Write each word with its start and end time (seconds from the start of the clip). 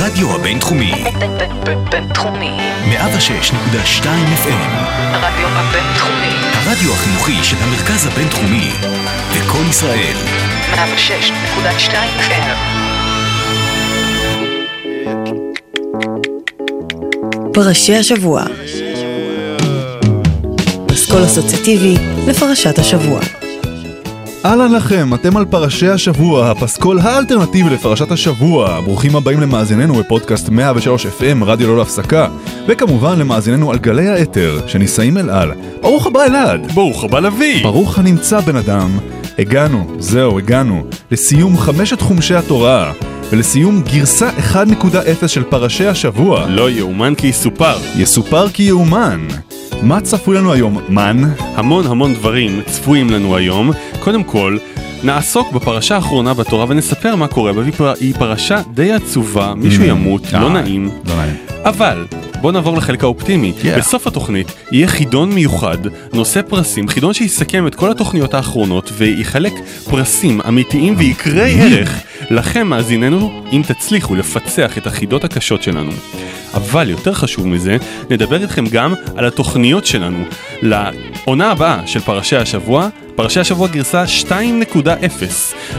הרדיו 0.00 0.34
הבינתחומי. 0.34 0.92
בינתחומי. 1.90 2.50
106.2 2.90 4.04
FM. 4.44 4.70
הרדיו 4.98 5.48
הבינתחומי. 5.48 6.34
הרדיו 6.52 6.92
החינוכי 6.92 7.44
של 7.44 7.56
המרכז 7.60 8.06
הבינתחומי. 8.06 8.70
לקום 9.36 9.70
ישראל. 9.70 10.16
106.2 10.74 11.92
FM. 12.18 12.56
פרשי 17.54 17.96
השבוע. 17.96 18.44
פסקול 20.86 21.24
אסוציאטיבי 21.24 21.94
לפרשת 22.28 22.78
השבוע. 22.78 23.20
אהלן 24.44 24.72
לכם, 24.72 25.14
אתם 25.14 25.36
על 25.36 25.44
פרשי 25.44 25.88
השבוע, 25.88 26.50
הפסקול 26.50 26.98
האלטרנטיבי 26.98 27.70
לפרשת 27.70 28.10
השבוע. 28.10 28.80
ברוכים 28.80 29.16
הבאים 29.16 29.40
למאזיננו 29.40 29.94
בפודקאסט 29.94 30.48
103 30.48 31.06
FM, 31.06 31.44
רדיו 31.44 31.68
לא 31.68 31.78
להפסקה, 31.78 32.28
וכמובן 32.68 33.18
למאזיננו 33.18 33.70
על 33.70 33.78
גלי 33.78 34.08
האתר, 34.08 34.60
שנישאים 34.66 35.18
אל 35.18 35.30
על. 35.30 35.52
ברוך 35.80 36.06
הבא 36.06 36.24
אלעד! 36.24 36.72
ברוך 36.72 37.04
הבא 37.04 37.20
לביא! 37.20 37.62
ברוך 37.62 37.98
הנמצא 37.98 38.40
בן 38.40 38.56
אדם. 38.56 38.98
הגענו, 39.38 39.96
זהו, 39.98 40.38
הגענו, 40.38 40.84
לסיום 41.10 41.58
חמשת 41.58 42.00
חומשי 42.00 42.34
התורה, 42.34 42.92
ולסיום 43.30 43.82
גרסה 43.82 44.30
1.0 44.52 45.28
של 45.28 45.42
פרשי 45.44 45.86
השבוע. 45.86 46.46
לא 46.48 46.70
יאומן 46.70 47.14
כי 47.14 47.26
יסופר. 47.26 47.76
יסופר 47.96 48.48
כי 48.48 48.62
יאומן. 48.62 49.26
מה 49.82 50.00
צפוי 50.00 50.36
לנו 50.36 50.52
היום, 50.52 50.78
מן? 50.88 51.22
המון 51.54 51.86
המון 51.86 52.14
דברים 52.14 52.60
צפויים 52.66 53.10
לנו 53.10 53.36
היום. 53.36 53.70
קודם 54.00 54.24
כל, 54.24 54.56
נעסוק 55.04 55.52
בפרשה 55.52 55.94
האחרונה 55.94 56.34
בתורה 56.34 56.64
ונספר 56.68 57.16
מה 57.16 57.26
קורה 57.28 57.52
בה, 57.52 57.62
והיא 57.80 58.14
פרשה 58.14 58.60
די 58.74 58.92
עצובה, 58.92 59.54
מישהו 59.56 59.82
Mm. 59.84 59.86
ימות, 59.86 60.22
אה, 60.34 60.40
לא 60.40 60.50
נעים. 60.50 60.90
לא 61.04 61.16
נעים. 61.16 61.36
אבל, 61.64 62.06
בוא 62.40 62.52
נעבור 62.52 62.76
לחלק 62.76 63.04
האופטימי. 63.04 63.52
Yeah. 63.58 63.78
בסוף 63.78 64.06
התוכנית 64.06 64.52
יהיה 64.72 64.88
חידון 64.88 65.32
מיוחד, 65.32 65.78
נושא 66.12 66.42
פרסים, 66.42 66.88
חידון 66.88 67.12
שיסכם 67.12 67.66
את 67.66 67.74
כל 67.74 67.90
התוכניות 67.90 68.34
האחרונות 68.34 68.90
ויחלק 68.92 69.52
פרסים 69.90 70.40
אמיתיים 70.48 70.94
ויקרי 70.98 71.60
ערך 71.60 72.00
לכם 72.30 72.66
מאזיננו, 72.66 73.42
אם 73.52 73.62
תצליחו 73.66 74.14
לפצח 74.14 74.78
את 74.78 74.86
החידות 74.86 75.24
הקשות 75.24 75.62
שלנו. 75.62 75.90
אבל 76.54 76.90
יותר 76.90 77.12
חשוב 77.12 77.46
מזה, 77.46 77.76
נדבר 78.10 78.42
איתכם 78.42 78.64
גם 78.66 78.94
על 79.16 79.24
התוכניות 79.24 79.86
שלנו 79.86 80.24
לעונה 80.62 81.50
הבאה 81.50 81.86
של 81.86 82.00
פרשי 82.00 82.36
השבוע, 82.36 82.88
פרשי 83.14 83.40
השבוע 83.40 83.68
גרסה 83.68 84.04
2.0, 84.28 84.32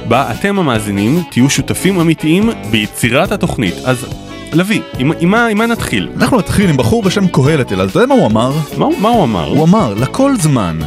בה 0.08 0.32
אתם 0.32 0.60
המאזינים 0.60 1.24
תהיו 1.32 1.50
שותפים 1.50 2.00
אמיתיים 2.00 2.50
ביצירת 2.72 3.32
התוכנית. 3.32 3.76
אז 3.86 4.06
לביא, 4.54 4.82
עם, 4.98 5.12
עם, 5.20 5.30
מה- 5.32 5.46
עם 5.48 5.58
מה 5.58 5.66
נתחיל? 5.66 6.10
אנחנו 6.18 6.38
נתחיל 6.38 6.70
עם 6.70 6.78
בחור 6.78 7.04
בשם 7.04 7.28
קהלת 7.28 7.72
אלעד, 7.74 7.90
אתה 7.90 7.98
יודע 8.00 8.08
מה 8.08 8.16
הוא 8.16 8.28
אמר? 8.28 8.52
מה, 8.78 8.86
מה 9.00 9.10
הוא 9.10 9.24
אמר? 9.24 9.48
הוא 9.48 9.64
אמר, 9.64 9.94
לכל 9.94 10.34
זמן, 10.40 10.80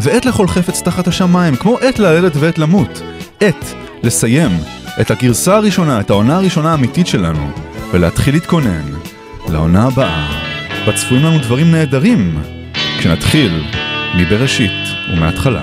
ועת 0.00 0.26
לכל 0.26 0.48
חפץ 0.48 0.82
תחת 0.82 1.08
השמיים, 1.08 1.56
כמו 1.56 1.78
עת 1.78 1.98
ללדת 1.98 2.32
ועת 2.36 2.58
למות. 2.58 3.02
עת 3.40 3.74
לסיים 4.02 4.50
את 5.00 5.10
הגרסה 5.10 5.56
הראשונה, 5.56 6.00
את 6.00 6.10
העונה 6.10 6.36
הראשונה 6.36 6.70
האמיתית 6.70 7.06
שלנו, 7.06 7.50
ולהתחיל 7.92 8.34
להתכונן 8.34 8.82
לעונה 9.48 9.84
הבאה. 9.86 10.30
בה 10.86 10.92
צפויים 10.92 11.24
לנו 11.24 11.38
דברים 11.38 11.70
נהדרים, 11.70 12.38
כשנתחיל 12.98 13.62
מבראשית 14.16 14.72
ומההתחלה. 15.12 15.62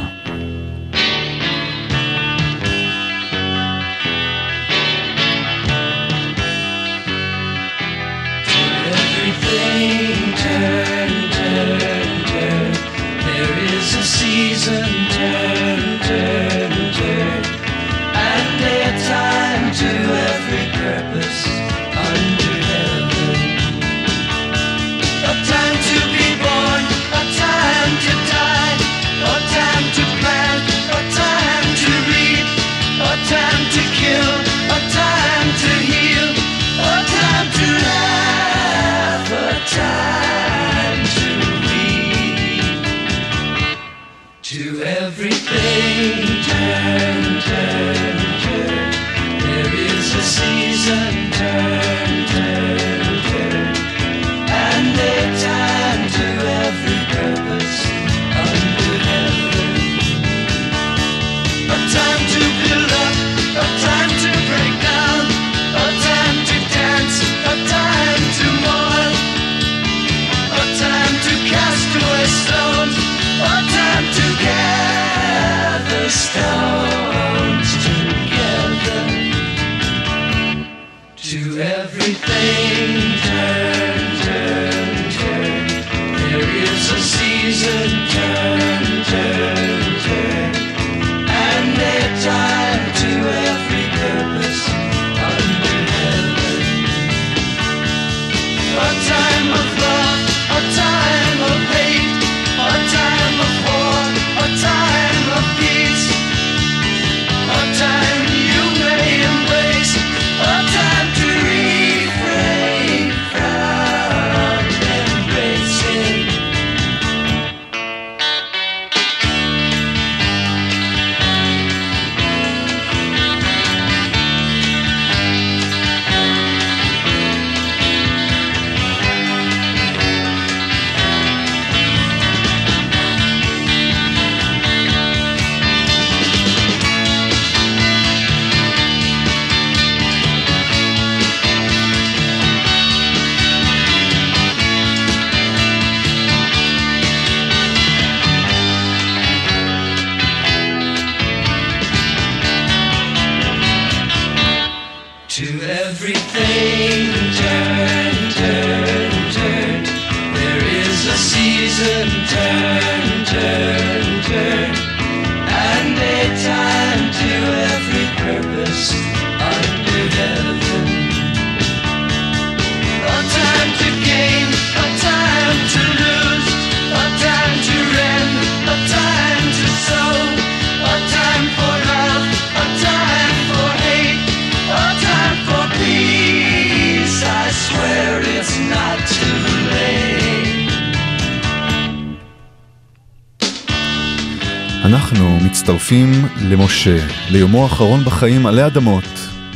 למשה, 196.88 197.06
ליומו 197.30 197.64
האחרון 197.64 198.04
בחיים 198.04 198.46
עלי 198.46 198.66
אדמות, 198.66 199.04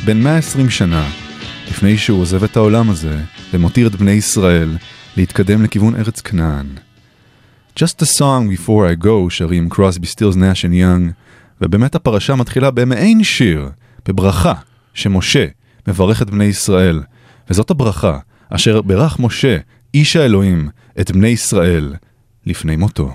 בן 0.04 0.20
120 0.22 0.70
שנה, 0.70 1.08
לפני 1.68 1.98
שהוא 1.98 2.20
עוזב 2.20 2.44
את 2.44 2.56
העולם 2.56 2.90
הזה 2.90 3.20
ומותיר 3.52 3.86
את 3.86 3.94
בני 3.94 4.10
ישראל 4.10 4.76
להתקדם 5.16 5.64
לכיוון 5.64 5.96
ארץ 5.96 6.20
כנען. 6.20 6.66
Just 7.78 8.02
a 8.02 8.18
song 8.18 8.58
before 8.58 9.00
I 9.00 9.04
go 9.04 9.30
שרים 9.30 9.68
קרוסבי 9.68 10.06
סטילס 10.06 10.36
נאש 10.36 10.64
יאנג, 10.64 11.10
ובאמת 11.60 11.94
הפרשה 11.94 12.34
מתחילה 12.34 12.70
במעין 12.70 13.24
שיר, 13.24 13.70
בברכה, 14.08 14.54
שמשה 14.94 15.46
מברך 15.88 16.22
את 16.22 16.30
בני 16.30 16.44
ישראל, 16.44 17.02
וזאת 17.50 17.70
הברכה 17.70 18.18
אשר 18.50 18.82
ברך 18.82 19.18
משה, 19.18 19.58
איש 19.94 20.16
האלוהים, 20.16 20.68
את 21.00 21.10
בני 21.10 21.28
ישראל 21.28 21.94
לפני 22.46 22.76
מותו. 22.76 23.14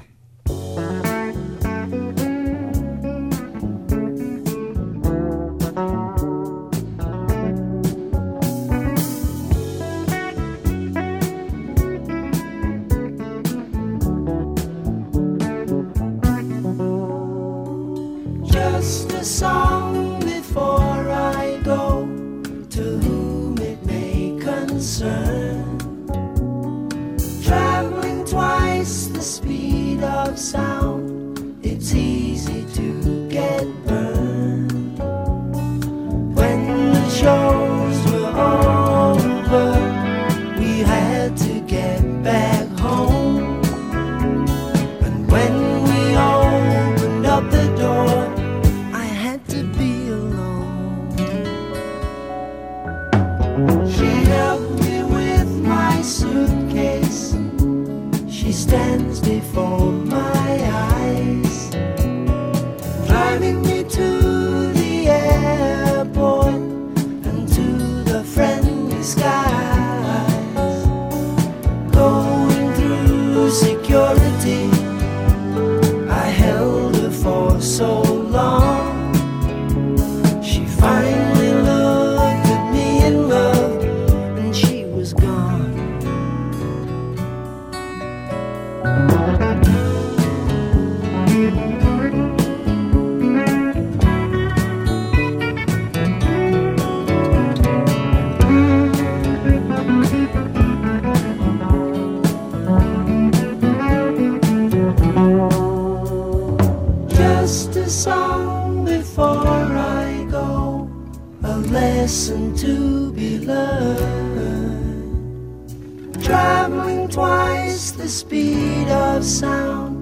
Twice 117.11 117.91
the 117.91 118.07
speed 118.07 118.87
of 118.89 119.23
sound, 119.23 119.95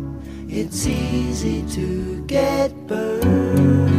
it's 0.59 0.81
easy 0.87 1.59
to 1.77 1.87
get 2.27 2.71
burned. 2.87 3.89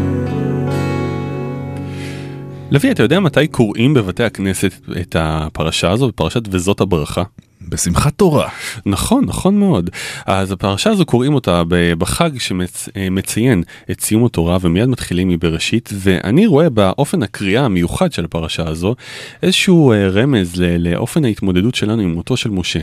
לוי, 2.71 2.91
אתה 2.93 3.03
יודע 3.03 3.21
מתי 3.21 3.47
קוראים 3.47 3.95
בבתי 3.95 4.25
הכנסת 4.25 4.73
את 5.01 5.17
הפרשה 5.19 5.91
הזו, 5.91 6.11
פרשת 6.15 6.43
וזאת 6.51 6.81
הברכה? 6.81 7.23
בשמחת 7.69 8.13
תורה. 8.17 8.49
נכון, 8.87 9.25
נכון 9.25 9.59
מאוד. 9.59 9.91
אז 10.27 10.53
הפרשה 10.53 10.91
הזו 10.91 11.07
קוראים 11.07 11.35
אותה 11.35 11.63
בחג 11.99 12.31
שמציין 12.39 13.63
את 13.91 14.01
סיום 14.01 14.25
התורה 14.25 14.59
ומיד 14.61 14.87
מתחילים 14.87 15.29
מבראשית, 15.29 15.91
ואני 15.95 16.47
רואה 16.47 16.71
באופן 16.71 17.23
הקריאה 17.23 17.65
המיוחד 17.65 18.13
של 18.13 18.25
הפרשה 18.25 18.69
הזו 18.69 18.95
איזשהו 19.43 19.93
אה, 19.93 20.09
רמז 20.09 20.55
לאופן 20.79 21.25
ההתמודדות 21.25 21.75
שלנו 21.75 22.03
עם 22.03 22.15
מותו 22.15 22.37
של 22.37 22.51
משה. 22.51 22.81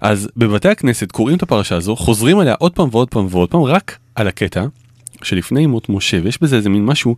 אז 0.00 0.28
בבתי 0.36 0.68
הכנסת 0.68 1.12
קוראים 1.12 1.36
את 1.36 1.42
הפרשה 1.42 1.76
הזו, 1.76 1.96
חוזרים 1.96 2.38
עליה 2.38 2.54
עוד 2.54 2.72
פעם 2.72 2.88
ועוד 2.92 3.08
פעם 3.08 3.26
ועוד 3.30 3.50
פעם, 3.50 3.62
רק 3.62 3.98
על 4.14 4.28
הקטע 4.28 4.64
שלפני 5.22 5.66
מות 5.66 5.88
משה, 5.88 6.20
ויש 6.22 6.42
בזה 6.42 6.56
איזה 6.56 6.68
מין 6.68 6.84
משהו 6.84 7.16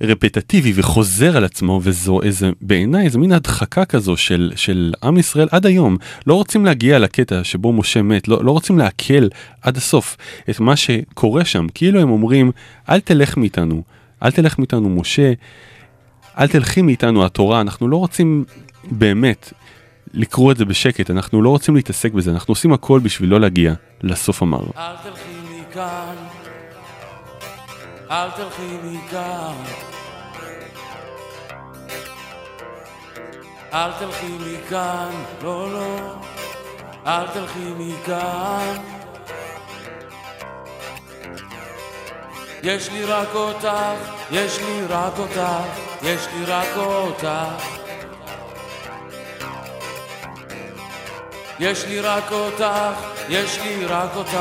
רפטטיבי 0.00 0.72
וחוזר 0.74 1.36
על 1.36 1.44
עצמו, 1.44 1.80
וזו 1.82 2.22
איזה, 2.22 2.50
בעיניי 2.60 3.04
איזה 3.04 3.18
מין 3.18 3.32
הדחקה 3.32 3.84
כזו 3.84 4.16
של, 4.16 4.52
של 4.56 4.92
עם 5.02 5.18
ישראל 5.18 5.48
עד 5.50 5.66
היום. 5.66 5.96
לא 6.26 6.34
רוצים 6.34 6.64
להגיע 6.64 6.98
לקטע 6.98 7.44
שבו 7.44 7.72
משה 7.72 8.02
מת, 8.02 8.28
לא, 8.28 8.44
לא 8.44 8.50
רוצים 8.50 8.78
לעכל 8.78 9.28
עד 9.62 9.76
הסוף 9.76 10.16
את 10.50 10.60
מה 10.60 10.76
שקורה 10.76 11.44
שם, 11.44 11.66
כאילו 11.74 12.00
הם 12.00 12.10
אומרים, 12.10 12.52
אל 12.88 13.00
תלך 13.00 13.36
מאיתנו, 13.36 13.82
אל 14.22 14.30
תלך 14.30 14.58
מאיתנו 14.58 14.88
משה, 14.88 15.32
אל 16.38 16.48
תלכי 16.48 16.82
מאיתנו 16.82 17.24
התורה, 17.24 17.60
אנחנו 17.60 17.88
לא 17.88 17.96
רוצים 17.96 18.44
באמת 18.90 19.52
לקרוא 20.14 20.52
את 20.52 20.56
זה 20.56 20.64
בשקט, 20.64 21.10
אנחנו 21.10 21.42
לא 21.42 21.48
רוצים 21.48 21.76
להתעסק 21.76 22.12
בזה, 22.12 22.30
אנחנו 22.30 22.52
עושים 22.52 22.72
הכל 22.72 23.00
בשביל 23.00 23.30
לא 23.30 23.40
להגיע 23.40 23.74
לסוף 24.02 24.42
המר. 24.42 24.62
אל 24.76 24.96
תלכי 25.02 25.60
מכאן, 25.60 26.14
אל 28.10 28.30
תלכי 28.30 28.76
מכאן. 28.82 29.54
אל 33.72 33.92
תלכי 33.98 34.38
מכאן, 34.40 35.10
לא, 35.42 35.72
לא, 35.72 36.14
אל 37.06 37.26
תלכי 37.26 37.72
מכאן. 37.78 38.76
יש 42.62 42.90
לי 42.90 43.04
רק 43.04 43.34
אותך, 43.34 43.68
יש 44.30 44.58
לי 44.58 44.86
רק 44.88 45.18
אותך, 45.18 45.42
יש 46.02 46.26
לי 46.34 46.44
רק 46.44 46.76
אותך. 46.76 47.28
יש 51.60 51.84
לי 51.84 52.00
רק 52.00 52.32
אותך, 52.32 52.64
יש 53.28 53.58
לי 53.58 53.84
רק 53.84 54.16
אותך, 54.16 54.38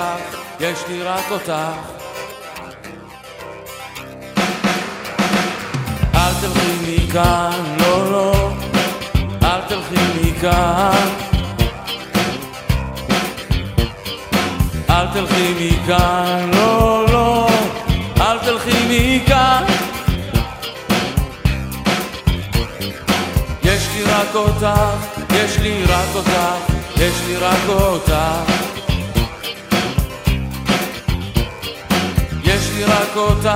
יש 0.59 0.87
לי 0.87 1.03
רק 1.03 1.31
אותך. 1.31 1.98
אל 6.29 6.33
תלכי 6.41 6.71
מכאן, 6.87 7.75
לא, 7.79 8.11
לא, 8.11 8.51
אל 9.43 9.61
תלכי 9.67 9.95
מכאן. 10.21 11.07
אל 14.89 15.07
תלכי 15.13 15.53
מכאן, 15.59 16.49
לא, 16.53 17.05
לא, 17.11 17.47
אל 18.21 18.37
תלכי 18.37 18.77
מכאן. 18.89 19.63
יש 23.63 23.87
לי 23.93 24.03
רק 24.03 24.35
אותך, 24.35 24.67
יש 25.33 25.57
לי 25.59 25.83
רק 25.83 26.15
אותך, 26.15 26.31
יש 26.97 27.13
לי 27.27 27.35
רק 27.35 27.69
אותך. 27.69 28.13
יש 32.43 32.69
לי 32.75 32.83
רק 32.83 33.15
אותך, 33.15 33.49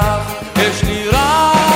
יש 0.58 0.84
לי 0.84 1.08
רק 1.08 1.73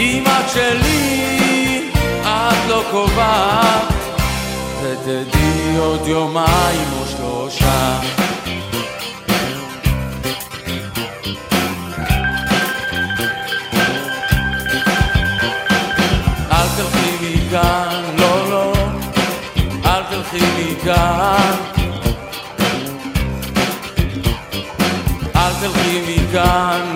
אם 0.00 0.24
את 0.26 0.50
שלי, 0.50 1.90
את 2.22 2.68
לא 2.68 2.82
קובעת, 2.90 3.92
ותדעי 4.82 5.76
עוד 5.78 6.06
יומיים 6.06 6.88
או 7.00 7.06
שלושה. 7.06 8.00
אל 16.52 16.66
תלכי 16.76 17.36
מכאן, 17.36 18.02
לא, 18.18 18.50
לא, 18.50 18.72
אל 19.84 20.02
תלכי 20.10 20.44
מכאן. 20.58 21.54
אל 25.36 25.52
תלכי 25.60 26.00
מכאן. 26.08 26.89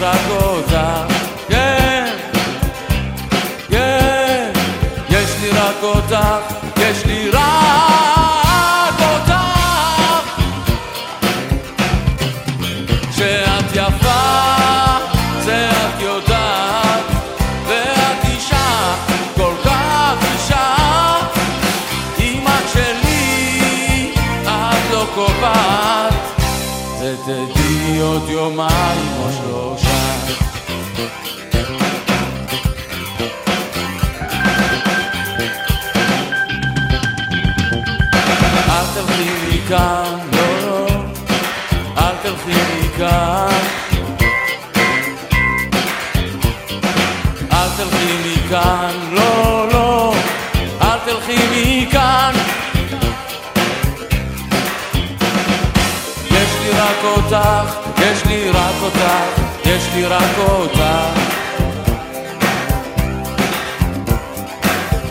רק 0.00 0.30
אותך, 0.30 0.76
כן, 1.48 2.04
כן, 3.68 4.50
יש 5.10 5.30
לי 5.40 5.50
רק 5.50 5.82
אותך, 5.82 6.16
יש 6.76 7.04
לי 7.06 7.30
רק 7.30 8.94
אותך. 9.00 9.34
שאת 13.16 13.70
יפה, 13.72 14.22
זה 15.44 15.70
את 15.70 16.00
יודעת, 16.02 17.04
ואת 17.66 18.24
אישה 18.24 18.94
כל 19.36 19.52
כך 19.64 20.14
אישה, 20.32 20.74
אם 22.18 22.46
את 22.46 22.72
שלי, 22.72 24.12
את 24.44 24.90
לא 24.92 25.06
קובעת, 25.14 26.14
ותדעי 27.00 28.00
עוד 28.00 28.28
יומיים 28.28 29.12
או 29.22 29.32
שלושה. 29.32 29.69
מכאן, 39.70 40.18
לא, 40.32 40.86
אל 41.98 42.14
תלכי 42.22 42.60
מכאן. 42.80 43.60
אל 47.52 47.68
תלכי 47.76 48.14
מכאן, 48.24 48.94
לא, 49.12 49.66
לא, 49.72 50.14
אל 50.82 50.98
תלכי 51.04 51.36
מכאן. 51.52 52.32
יש 56.30 56.50
לי 56.62 56.70
רק 56.70 57.04
אותך, 57.04 57.76
יש 57.98 58.24
לי 58.26 58.50
רק 58.50 58.74
אותך, 58.82 59.02
יש 59.64 59.82
לי 59.94 60.04
רק 60.04 60.38
אותך. 60.38 60.82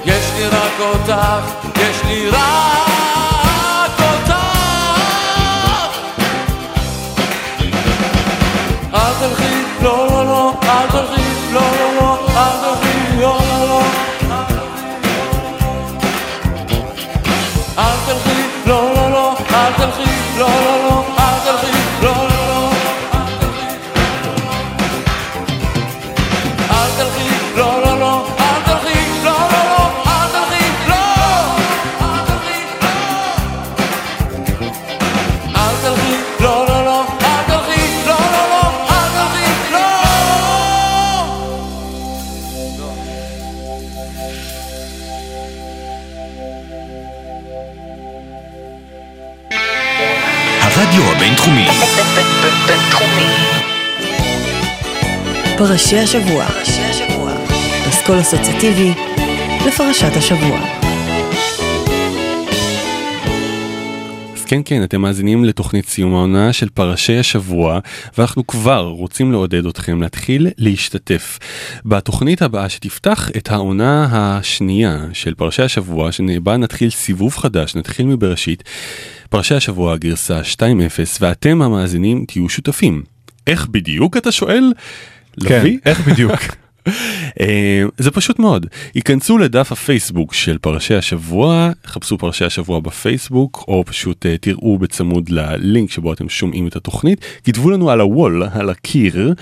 יש 0.05 0.31
לי 0.37 0.47
רק 0.47 0.79
אותך, 0.79 1.15
יש 1.75 2.03
לי 2.05 2.29
רק 2.29 2.88
לא, 10.79 10.85
אל 17.77 17.95
תלכי, 18.05 18.39
לא, 18.65 18.93
לא, 18.95 19.09
לא, 19.11 19.35
אל 19.53 19.73
תלכי, 19.77 20.03
לא, 20.39 20.47
לא, 20.47 20.83
לא. 20.83 20.88
בינתחומי. 52.67 53.25
פרשי 55.57 55.99
השבוע. 55.99 56.45
אסכול 57.89 58.21
אסוציאטיבי 58.21 58.93
לפרשת 59.67 60.17
השבוע. 60.17 60.59
כן 64.49 64.61
כן 64.65 64.83
אתם 64.83 65.01
מאזינים 65.01 65.45
לתוכנית 65.45 65.85
סיום 65.85 66.13
העונה 66.13 66.53
של 66.53 66.69
פרשי 66.69 67.17
השבוע 67.17 67.79
ואנחנו 68.17 68.47
כבר 68.47 68.87
רוצים 68.87 69.31
לעודד 69.31 69.65
אתכם 69.65 70.01
להתחיל 70.01 70.47
להשתתף 70.57 71.39
בתוכנית 71.85 72.41
הבאה 72.41 72.69
שתפתח 72.69 73.29
את 73.37 73.51
העונה 73.51 74.07
השנייה 74.11 75.05
של 75.13 75.33
פרשי 75.33 75.61
השבוע 75.61 76.11
שבה 76.11 76.57
נתחיל 76.57 76.89
סיבוב 76.89 77.35
חדש 77.35 77.75
נתחיל 77.75 78.05
מבראשית 78.05 78.63
פרשי 79.29 79.55
השבוע 79.55 79.97
גרסה 79.97 80.41
2.0 80.41 80.61
ואתם 81.21 81.61
המאזינים 81.61 82.25
תהיו 82.27 82.49
שותפים. 82.49 83.03
איך 83.47 83.67
בדיוק 83.67 84.17
אתה 84.17 84.31
שואל? 84.31 84.73
כן, 85.47 85.59
לביא? 85.59 85.79
איך 85.85 86.07
בדיוק? 86.07 86.39
אה, 87.39 87.83
זה 87.97 88.11
פשוט 88.11 88.39
מאוד 88.39 88.65
היכנסו 88.93 89.37
לדף 89.37 89.71
הפייסבוק 89.71 90.33
של 90.33 90.57
פרשי 90.57 90.95
השבוע 90.95 91.71
חפשו 91.85 92.17
פרשי 92.17 92.45
השבוע 92.45 92.79
בפייסבוק 92.79 93.65
או 93.67 93.83
פשוט 93.85 94.25
אה, 94.25 94.37
תראו 94.37 94.77
בצמוד 94.77 95.29
ללינק 95.29 95.91
שבו 95.91 96.13
אתם 96.13 96.29
שומעים 96.29 96.67
את 96.67 96.75
התוכנית 96.75 97.25
כתבו 97.43 97.69
לנו 97.69 97.89
על 97.89 98.01
הוול 98.01 98.43
על 98.53 98.69
הקיר 98.69 99.33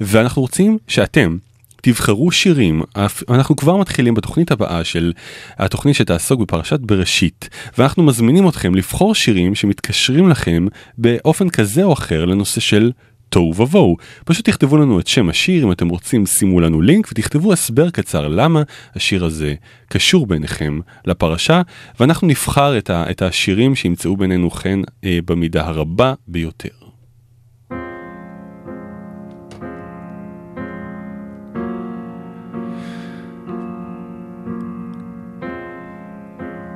ואנחנו 0.00 0.42
רוצים 0.42 0.78
שאתם. 0.88 1.36
תבחרו 1.84 2.30
שירים, 2.30 2.82
אנחנו 3.28 3.56
כבר 3.56 3.76
מתחילים 3.76 4.14
בתוכנית 4.14 4.50
הבאה 4.50 4.84
של 4.84 5.12
התוכנית 5.58 5.96
שתעסוק 5.96 6.40
בפרשת 6.40 6.80
בראשית, 6.80 7.48
ואנחנו 7.78 8.02
מזמינים 8.02 8.48
אתכם 8.48 8.74
לבחור 8.74 9.14
שירים 9.14 9.54
שמתקשרים 9.54 10.28
לכם 10.28 10.66
באופן 10.98 11.48
כזה 11.48 11.84
או 11.84 11.92
אחר 11.92 12.24
לנושא 12.24 12.60
של 12.60 12.92
תוהו 13.34 13.54
ובוהו. 13.56 13.96
פשוט 14.24 14.48
תכתבו 14.48 14.76
לנו 14.76 15.00
את 15.00 15.06
שם 15.06 15.28
השיר, 15.28 15.64
אם 15.64 15.72
אתם 15.72 15.88
רוצים 15.88 16.26
שימו 16.26 16.60
לנו 16.60 16.80
לינק 16.80 17.08
ותכתבו 17.12 17.52
הסבר 17.52 17.90
קצר 17.90 18.28
למה 18.28 18.62
השיר 18.94 19.24
הזה 19.24 19.54
קשור 19.88 20.26
ביניכם 20.26 20.80
לפרשה, 21.06 21.62
ואנחנו 22.00 22.26
נבחר 22.26 22.78
את, 22.78 22.90
ה, 22.90 23.10
את 23.10 23.22
השירים 23.22 23.74
שימצאו 23.74 24.16
בינינו 24.16 24.50
חן 24.50 24.82
אה, 25.04 25.18
במידה 25.24 25.66
הרבה 25.66 26.14
ביותר. 26.28 26.68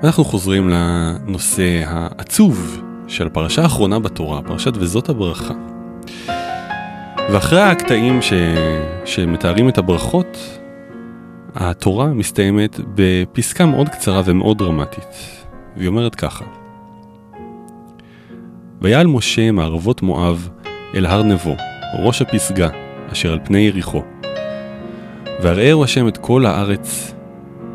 אנחנו 0.04 0.24
חוזרים 0.24 0.68
לנושא 0.68 1.82
העצוב 1.86 2.82
של 3.08 3.26
הפרשה 3.26 3.62
האחרונה 3.62 3.98
בתורה, 3.98 4.42
פרשת 4.42 4.72
וזאת 4.76 5.08
הברכה. 5.08 5.77
ואחרי 7.32 7.60
הקטעים 7.60 8.22
ש... 8.22 8.32
שמתארים 9.04 9.68
את 9.68 9.78
הברכות, 9.78 10.58
התורה 11.54 12.06
מסתיימת 12.06 12.80
בפסקה 12.94 13.66
מאוד 13.66 13.88
קצרה 13.88 14.22
ומאוד 14.24 14.58
דרמטית. 14.58 15.44
והיא 15.76 15.88
אומרת 15.88 16.14
ככה: 16.14 16.44
ויעל 18.80 19.06
משה 19.06 19.50
מערבות 19.50 20.02
מואב 20.02 20.48
אל 20.94 21.06
הר 21.06 21.22
נבו, 21.22 21.56
ראש 22.02 22.22
הפסגה, 22.22 22.68
אשר 23.12 23.32
על 23.32 23.38
פני 23.44 23.58
יריחו. 23.58 24.02
והראהו 25.42 25.84
השם 25.84 26.08
את 26.08 26.18
כל 26.18 26.46
הארץ, 26.46 27.14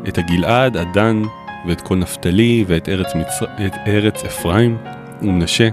את 0.08 0.18
הגלעד, 0.18 0.76
הדן, 0.76 1.22
ואת 1.68 1.80
כל 1.80 1.96
נפתלי, 1.96 2.64
ואת 2.66 2.88
ארץ, 2.88 3.14
מצר... 3.14 3.46
את 3.66 3.74
ארץ 3.86 4.24
אפרים 4.24 4.76
ומנשה, 5.22 5.68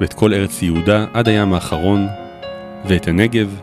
ואת 0.00 0.12
כל 0.12 0.34
ארץ 0.34 0.62
יהודה 0.62 1.04
עד 1.14 1.28
הים 1.28 1.54
האחרון, 1.54 2.06
ואת 2.88 3.08
הנגב, 3.08 3.60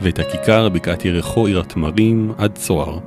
ואת 0.00 0.18
הכיכר, 0.18 0.68
בקעת 0.68 1.04
ירחו, 1.04 1.46
עיר 1.46 1.60
התמרים, 1.60 2.32
עד 2.38 2.52
צוהר. 2.54 2.98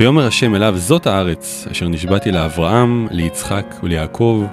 ויאמר 0.00 0.26
השם 0.26 0.54
אליו, 0.54 0.74
זאת 0.76 1.06
הארץ, 1.06 1.66
אשר 1.70 1.88
נשבעתי 1.88 2.32
לאברהם, 2.32 3.06
ליצחק 3.10 3.74
וליעקב, 3.82 4.44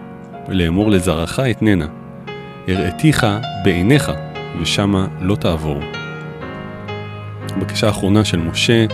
לאמור 0.48 0.92
לזרעך 0.92 1.40
אתננה. 1.40 1.86
הראתיך 2.68 3.28
בעיניך, 3.64 4.12
ושמה 4.62 5.08
לא 5.22 5.36
תעבור. 5.36 5.80
הבקשה 7.56 7.88
האחרונה 7.88 8.26
של 8.26 8.38
משה 8.38 8.86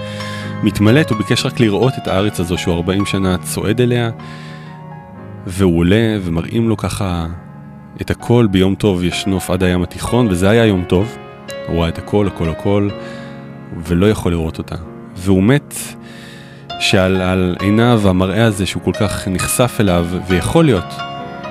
מתמלאת, 0.64 1.10
הוא 1.10 1.18
ביקש 1.18 1.46
רק 1.46 1.60
לראות 1.60 1.94
את 1.98 2.08
הארץ 2.08 2.40
הזו 2.40 2.58
שהוא 2.58 2.76
40 2.76 3.06
שנה 3.06 3.38
צועד 3.38 3.82
אליה, 3.82 4.10
והוא 5.48 5.80
עולה 5.80 6.18
ומראים 6.22 6.70
לו 6.70 6.78
ככה 6.78 7.28
את 8.02 8.12
הכל 8.12 8.48
ביום 8.52 8.76
טוב 8.76 9.04
יש 9.04 9.26
נוף 9.28 9.50
עד 9.50 9.64
הים 9.64 9.84
התיכון, 9.84 10.28
וזה 10.30 10.50
היה 10.50 10.66
יום 10.66 10.84
טוב. 10.88 11.18
הוא 11.68 11.80
ראה 11.80 11.90
את 11.90 11.98
הכל, 11.98 12.28
הכל, 12.28 12.50
הכל, 12.50 12.90
ולא 13.78 14.10
יכול 14.10 14.32
לראות 14.32 14.58
אותה. 14.58 14.76
והוא 15.16 15.44
מת 15.44 15.76
שעל 16.80 17.22
על 17.22 17.56
עיניו 17.60 18.02
המראה 18.06 18.46
הזה 18.46 18.66
שהוא 18.66 18.84
כל 18.84 18.94
כך 18.94 19.28
נחשף 19.28 19.78
אליו, 19.80 20.08
ויכול 20.28 20.66
להיות 20.66 20.94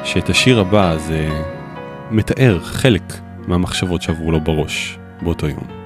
שאת 0.04 0.30
השיר 0.30 0.60
הבא 0.60 0.96
זה 0.96 1.28
מתאר 2.10 2.60
חלק 2.62 3.02
מהמחשבות 3.46 4.02
שעברו 4.02 4.32
לו 4.32 4.40
בראש 4.40 4.98
באותו 5.22 5.48
יום. 5.48 5.81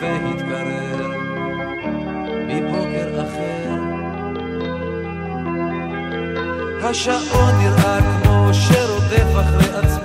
קפה 0.00 0.16
התקרר, 0.30 1.10
מבוקר 2.48 3.22
אחר. 3.22 3.70
השעון 6.82 7.54
נראה 7.58 7.98
כמו 8.22 8.54
שרודף 8.54 9.40
אחרי 9.40 9.78
עצמו 9.78 9.99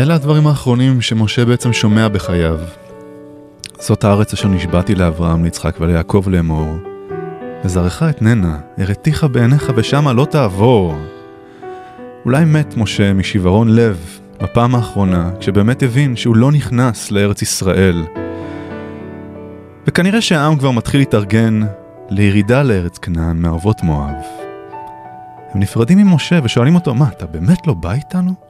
אלה 0.00 0.14
הדברים 0.14 0.46
האחרונים 0.46 1.00
שמשה 1.00 1.44
בעצם 1.44 1.72
שומע 1.72 2.08
בחייו. 2.08 2.58
זאת 3.78 4.04
הארץ 4.04 4.32
אשר 4.32 4.48
נשבעתי 4.48 4.94
לאברהם, 4.94 5.44
ליצחק 5.44 5.76
וליעקב 5.80 6.24
לאמור. 6.26 6.76
וזרעך 7.64 8.02
אתננה, 8.02 8.58
הראתיך 8.78 9.24
בעיניך 9.24 9.72
ושמה 9.76 10.12
לא 10.12 10.24
תעבור. 10.24 10.94
אולי 12.24 12.44
מת 12.44 12.76
משה 12.76 13.12
משיוורון 13.12 13.68
לב 13.68 14.18
בפעם 14.42 14.74
האחרונה, 14.74 15.30
כשבאמת 15.40 15.82
הבין 15.82 16.16
שהוא 16.16 16.36
לא 16.36 16.52
נכנס 16.52 17.10
לארץ 17.10 17.42
ישראל. 17.42 18.06
וכנראה 19.86 20.20
שהעם 20.20 20.58
כבר 20.58 20.70
מתחיל 20.70 21.00
להתארגן 21.00 21.60
לירידה 22.10 22.62
לארץ 22.62 22.98
כנען 22.98 23.36
מערבות 23.36 23.82
מואב. 23.82 24.24
הם 25.54 25.60
נפרדים 25.60 25.98
ממשה 25.98 26.40
ושואלים 26.44 26.74
אותו, 26.74 26.94
מה, 26.94 27.08
אתה 27.08 27.26
באמת 27.26 27.66
לא 27.66 27.74
בא 27.74 27.92
איתנו? 27.92 28.49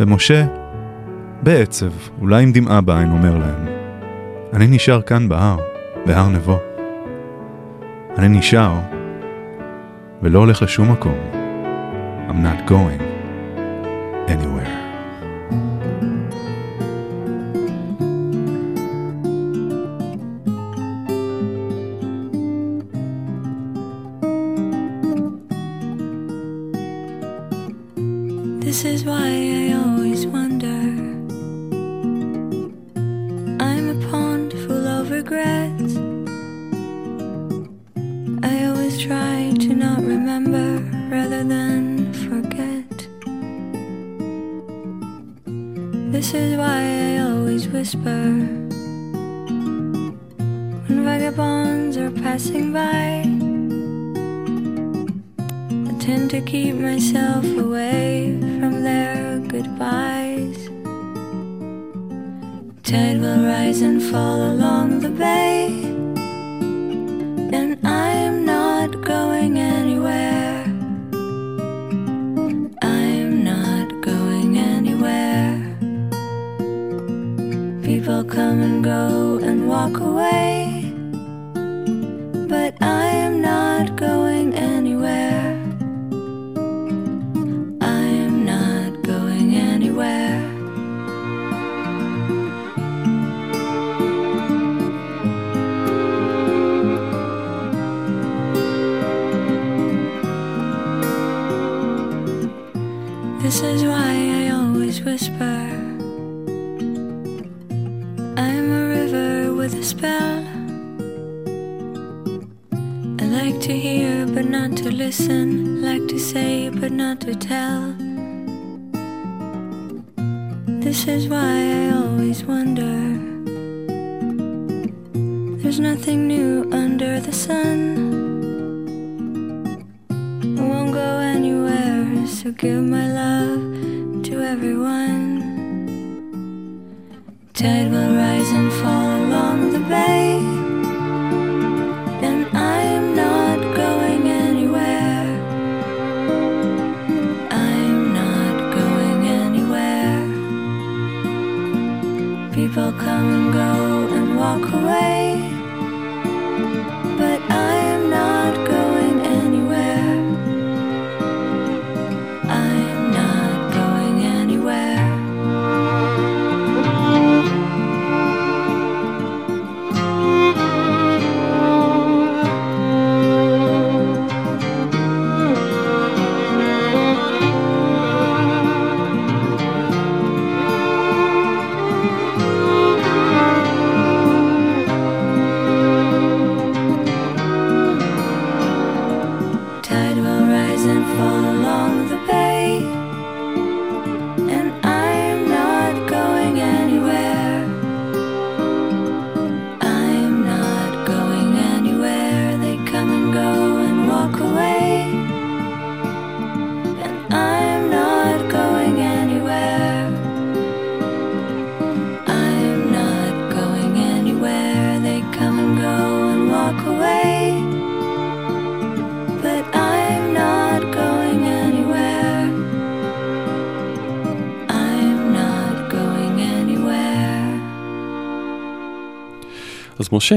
ומשה, 0.00 0.46
בעצב, 1.42 1.90
אולי 2.20 2.42
עם 2.42 2.52
דמעה 2.52 2.80
בעין, 2.80 3.10
אומר 3.10 3.38
להם, 3.38 3.66
אני 4.52 4.66
נשאר 4.66 5.02
כאן 5.02 5.28
בהר, 5.28 5.56
בהר 6.06 6.28
נבו. 6.28 6.58
אני 8.18 8.28
נשאר, 8.28 8.72
ולא 10.22 10.38
הולך 10.38 10.62
לשום 10.62 10.92
מקום. 10.92 11.18
I'm 12.28 12.42
not 12.42 12.70
going 12.70 13.02
anywhere. 14.28 14.77
Rather 41.38 41.48
than 41.48 42.12
forget. 42.12 43.08
This 46.12 46.34
is 46.34 46.56
why 46.56 46.82
I 46.82 47.18
always 47.18 47.68
whisper 47.68 48.22
when 50.86 51.04
vagabonds 51.04 51.96
are 51.96 52.10
passing 52.10 52.72
by. 52.72 53.22
I 55.88 55.98
tend 56.00 56.30
to 56.30 56.40
keep 56.40 56.74
myself 56.76 57.44
away 57.44 58.36
from 58.58 58.82
their 58.82 59.38
goodbyes. 59.38 60.68
Tide 62.82 63.20
will 63.20 63.44
rise 63.44 63.82
and 63.82 64.02
fall 64.02 64.42
along 64.52 65.00
the 65.00 65.10
bay, 65.10 65.87
walk 79.78 80.00
away, 80.00 80.27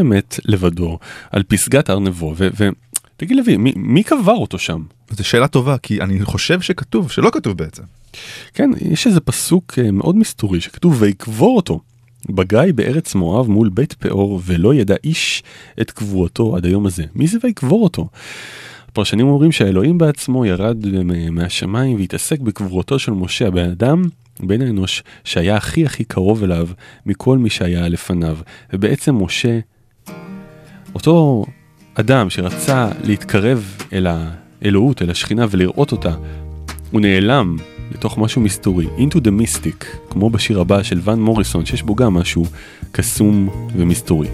מת 0.03 0.39
לבדו 0.45 0.99
על 1.31 1.43
פסגת 1.43 1.89
הר 1.89 1.99
נבו, 1.99 2.35
ותגיד 2.37 3.37
לוי, 3.37 3.57
מי, 3.57 3.73
מי 3.75 4.03
קבר 4.03 4.35
אותו 4.35 4.57
שם? 4.59 4.83
זו 5.09 5.23
שאלה 5.23 5.47
טובה, 5.47 5.77
כי 5.77 6.01
אני 6.01 6.25
חושב 6.25 6.61
שכתוב, 6.61 7.11
שלא 7.11 7.29
כתוב 7.33 7.57
בעצם. 7.57 7.83
כן, 8.53 8.69
יש 8.81 9.07
איזה 9.07 9.19
פסוק 9.19 9.79
אה, 9.79 9.91
מאוד 9.91 10.15
מסתורי 10.15 10.61
שכתוב 10.61 11.01
ויקבור 11.01 11.55
אותו 11.55 11.79
בגיא 12.29 12.59
בארץ 12.75 13.15
מואב 13.15 13.47
מול 13.49 13.69
בית 13.69 13.93
פאור 13.93 14.41
ולא 14.45 14.73
ידע 14.73 14.95
איש 15.03 15.43
את 15.81 15.91
קבורתו 15.91 16.55
עד 16.55 16.65
היום 16.65 16.85
הזה. 16.85 17.03
מי 17.15 17.27
זה 17.27 17.37
ויקבור 17.43 17.83
אותו? 17.83 18.07
הפרשנים 18.87 19.27
אומרים 19.27 19.51
שהאלוהים 19.51 19.97
בעצמו 19.97 20.45
ירד 20.45 20.77
מהשמיים 21.31 21.97
והתעסק 21.97 22.39
בקבורתו 22.39 22.99
של 22.99 23.11
משה 23.11 23.47
הבן 23.47 23.69
אדם, 23.69 24.03
בן 24.39 24.61
האנוש 24.61 25.03
שהיה 25.23 25.55
הכי 25.55 25.85
הכי 25.85 26.03
קרוב 26.03 26.43
אליו 26.43 26.67
מכל 27.05 27.37
מי 27.37 27.49
שהיה 27.49 27.89
לפניו. 27.89 28.37
ובעצם 28.73 29.23
משה, 29.23 29.59
אותו 30.95 31.45
אדם 31.95 32.29
שרצה 32.29 32.89
להתקרב 33.03 33.77
אל 33.93 34.07
האלוהות, 34.61 35.01
אל 35.01 35.09
השכינה 35.09 35.45
ולראות 35.49 35.91
אותה, 35.91 36.15
הוא 36.91 37.01
נעלם 37.01 37.57
לתוך 37.91 38.17
משהו 38.17 38.41
מסתורי, 38.41 38.87
into 38.97 39.15
the 39.15 39.41
mystic, 39.41 39.85
כמו 40.09 40.29
בשיר 40.29 40.59
הבא 40.59 40.83
של 40.83 40.99
ון 41.03 41.21
מוריסון, 41.21 41.65
שיש 41.65 41.83
בו 41.83 41.95
גם 41.95 42.13
משהו 42.13 42.45
קסום 42.91 43.49
ומסתורי. 43.75 44.27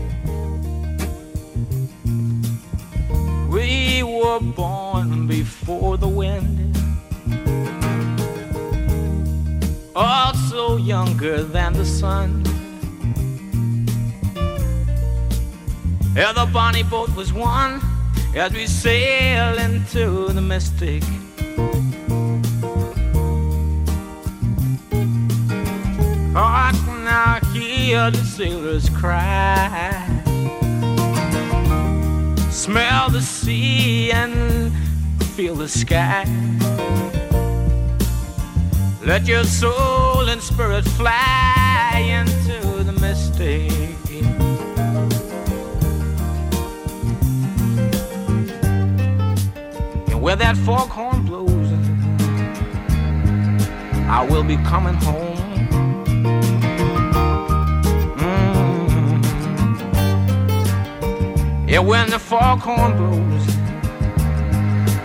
We 3.49 4.03
were 4.03 4.41
born 4.57 5.27
before 5.27 5.96
Also 9.97 10.77
younger 10.77 11.41
than 11.41 11.73
the 11.73 11.83
sun. 11.83 12.43
Yeah, 16.15 16.33
the 16.33 16.47
bonnie 16.53 16.83
boat 16.83 17.09
was 17.15 17.33
one 17.33 17.81
as 18.35 18.51
we 18.53 18.67
sail 18.67 19.57
into 19.57 20.27
the 20.27 20.41
mystic. 20.41 21.03
Oh, 26.35 26.49
I 26.67 26.71
can 26.85 27.03
now 27.03 27.39
hear 27.51 28.11
the 28.11 28.23
sailors 28.23 28.87
cry 28.89 30.13
smell 32.67 33.09
the 33.09 33.21
sea 33.21 34.11
and 34.11 34.73
feel 35.35 35.55
the 35.55 35.69
sky. 35.69 36.25
Let 39.07 39.25
your 39.25 39.45
soul 39.45 40.27
and 40.27 40.41
spirit 40.41 40.83
fly 40.83 41.93
into 42.19 42.83
the 42.83 42.91
mystic. 42.91 43.71
And 50.11 50.21
where 50.21 50.35
that 50.35 50.57
foghorn 50.57 51.25
blows, 51.25 51.71
I 54.09 54.27
will 54.29 54.43
be 54.43 54.57
coming 54.57 54.95
home. 54.95 55.37
Mm. 58.17 58.49
Yeah, 61.69 61.79
when 61.79 62.09
the 62.09 62.19
foghorn 62.19 62.97
blows, 62.97 63.47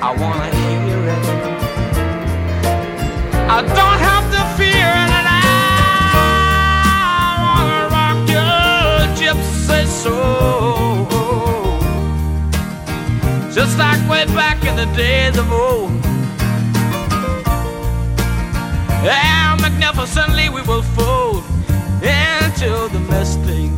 I 0.03 0.11
wanna 0.19 0.51
hear 0.57 1.37
it. 1.37 1.42
I 3.55 3.61
don't 3.61 4.01
have 4.11 4.27
to 4.33 4.43
fear 4.57 4.89
I 5.29 5.31
wanna 7.45 7.83
rock 7.93 8.21
your 8.35 8.57
gypsy 9.21 9.85
soul, 10.03 11.05
just 13.53 13.77
like 13.79 14.01
way 14.09 14.25
back 14.35 14.65
in 14.65 14.75
the 14.75 14.87
days 14.97 15.37
of 15.37 15.53
old. 15.53 15.93
Yeah, 19.05 19.55
magnificently 19.61 20.49
we 20.49 20.63
will 20.63 20.81
fold 20.97 21.45
into 22.01 22.89
the 22.91 23.01
mystic. 23.11 23.71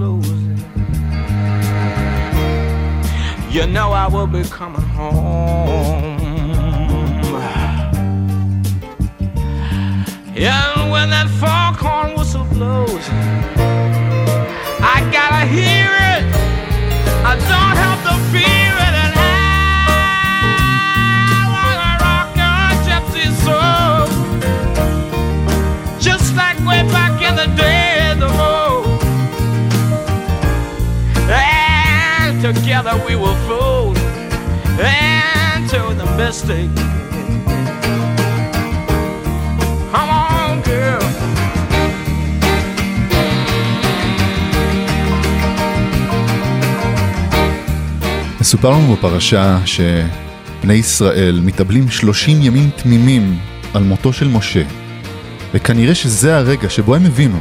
Blows, 0.00 0.26
you 3.54 3.66
know 3.66 3.92
I 3.92 4.08
will 4.10 4.26
be 4.26 4.42
coming 4.44 4.80
home. 4.80 6.18
And 10.36 10.90
when 10.90 11.10
that 11.10 11.28
foghorn 11.38 12.16
whistle 12.16 12.44
blows, 12.44 13.06
I 14.94 14.96
gotta 15.12 15.44
hear 15.56 15.90
it. 16.14 16.22
I 17.30 17.36
don't 17.50 17.76
have 17.84 18.00
to 18.08 18.14
fear 18.32 18.69
Together 32.90 33.06
we 33.08 33.16
will 33.22 33.38
fold 33.48 33.96
into 34.78 35.80
the 36.00 36.06
mystic. 36.18 36.70
Come 39.92 40.10
on, 40.10 40.62
girl. 40.68 41.04
מסופר 48.40 48.70
לנו 48.70 48.94
בפרשה 48.96 49.58
שבני 49.66 50.74
ישראל 50.74 51.40
מתאבלים 51.44 51.90
30 51.90 52.42
ימים 52.42 52.70
תמימים 52.76 53.38
על 53.74 53.82
מותו 53.82 54.12
של 54.12 54.28
משה, 54.28 54.62
וכנראה 55.54 55.94
שזה 55.94 56.36
הרגע 56.36 56.70
שבו 56.70 56.94
הם 56.94 57.06
הבינו 57.06 57.40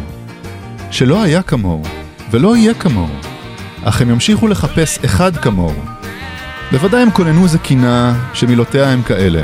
שלא 0.91 1.23
היה 1.23 1.41
כמוהו 1.41 1.83
ולא 2.31 2.57
יהיה 2.57 2.73
כמוהו, 2.73 3.28
אך 3.83 4.01
הם 4.01 4.09
ימשיכו 4.09 4.47
לחפש 4.47 4.99
אחד 5.05 5.35
כמוהו. 5.37 5.83
בוודאי 6.71 7.01
הם 7.01 7.11
כוננו 7.11 7.43
איזה 7.43 7.57
קינה 7.57 8.29
שמילותיה 8.33 8.89
הם 8.89 9.01
כאלה. 9.01 9.41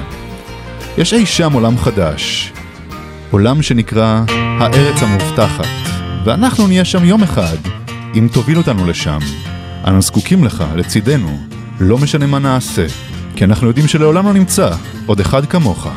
יש 0.97 1.13
אי 1.13 1.25
שם 1.25 1.53
עולם 1.53 1.77
חדש, 1.77 2.53
עולם 3.31 3.61
שנקרא 3.61 4.21
הארץ 4.59 5.03
המובטחת, 5.03 5.67
ואנחנו 6.25 6.67
נהיה 6.67 6.85
שם 6.85 7.05
יום 7.05 7.23
אחד, 7.23 7.57
אם 8.15 8.27
תוביל 8.33 8.57
אותנו 8.57 8.87
לשם. 8.87 9.19
אנו 9.87 10.01
זקוקים 10.01 10.43
לך, 10.43 10.63
לצידנו, 10.75 11.39
לא 11.79 11.97
משנה 11.97 12.25
מה 12.25 12.39
נעשה, 12.39 12.85
כי 13.35 13.43
אנחנו 13.45 13.67
יודעים 13.67 13.87
שלעולם 13.87 14.25
לא 14.25 14.33
נמצא 14.33 14.69
עוד 15.05 15.19
אחד 15.19 15.45
כמוך. 15.45 15.87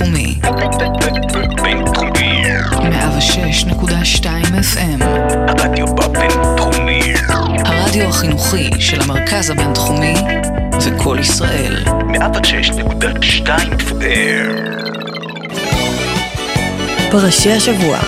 הרדיו 0.00 0.80
הבינתחומי, 0.80 1.54
בינתחומי. 1.62 2.42
106.2 4.20 4.24
FM. 4.74 5.04
הרדיו 5.48 5.86
הבינתחומי. 6.02 7.00
הרדיו 7.64 8.08
החינוכי 8.08 8.70
של 8.78 9.00
המרכז 9.00 9.50
הבינתחומי 9.50 10.14
זה 10.78 10.90
קול 11.02 11.18
ישראל. 11.18 11.84
106.2 11.86 13.48
FM. 13.78 14.60
פרשי 17.10 17.52
השבוע. 17.52 17.98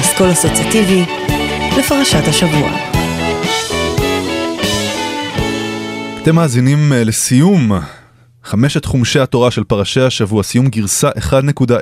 אסכול 0.00 0.32
אסוציאטיבי 0.32 1.04
לפרשת 1.78 2.28
השבוע. 2.28 2.70
אתם 6.22 6.34
מאזינים 6.34 6.92
אה, 6.92 7.04
לסיום 7.04 7.72
חמשת 8.48 8.84
חומשי 8.84 9.18
התורה 9.18 9.50
של 9.50 9.64
פרשי 9.64 10.00
השבוע, 10.00 10.42
סיום 10.42 10.68
גרסה 10.68 11.10
1.0. 11.10 11.72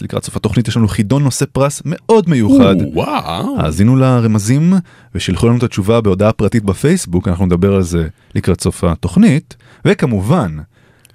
לקראת 0.00 0.24
סוף 0.24 0.36
התוכנית 0.36 0.68
יש 0.68 0.76
לנו 0.76 0.88
חידון 0.88 1.22
נושא 1.22 1.44
פרס 1.52 1.82
מאוד 1.84 2.28
מיוחד. 2.28 2.74
וואו. 2.94 3.60
האזינו 3.60 3.96
לרמזים 3.96 4.74
ושילחו 5.14 5.48
לנו 5.48 5.58
את 5.58 5.62
התשובה 5.62 6.00
בהודעה 6.00 6.32
פרטית 6.32 6.62
בפייסבוק, 6.62 7.28
אנחנו 7.28 7.46
נדבר 7.46 7.74
על 7.74 7.82
זה 7.82 8.08
לקראת 8.34 8.60
סוף 8.60 8.84
התוכנית. 8.84 9.56
וכמובן, 9.84 10.56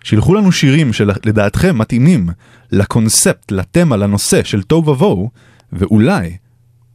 שילחו 0.03 0.33
לנו 0.33 0.51
שירים 0.51 0.93
שלדעתכם 0.93 1.77
מתאימים 1.77 2.29
לקונספט, 2.71 3.51
לתמה, 3.51 3.97
לנושא 3.97 4.43
של 4.43 4.61
תוהו 4.61 4.85
ובוהו, 4.87 5.29
ואולי 5.73 6.37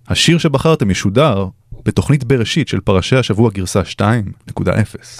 השיר 0.08 0.38
שבחרתם 0.38 0.90
ישודר 0.90 1.46
בתוכנית 1.84 2.24
בראשית 2.24 2.68
של 2.68 2.80
פרשי 2.80 3.16
השבוע 3.16 3.50
גרסה 3.50 3.80
2.0. 3.80 4.60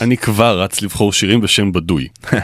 אני 0.00 0.16
כבר 0.16 0.62
רץ 0.62 0.82
לבחור 0.82 1.12
שירים 1.12 1.40
בשם 1.40 1.72
בדוי. 1.72 2.08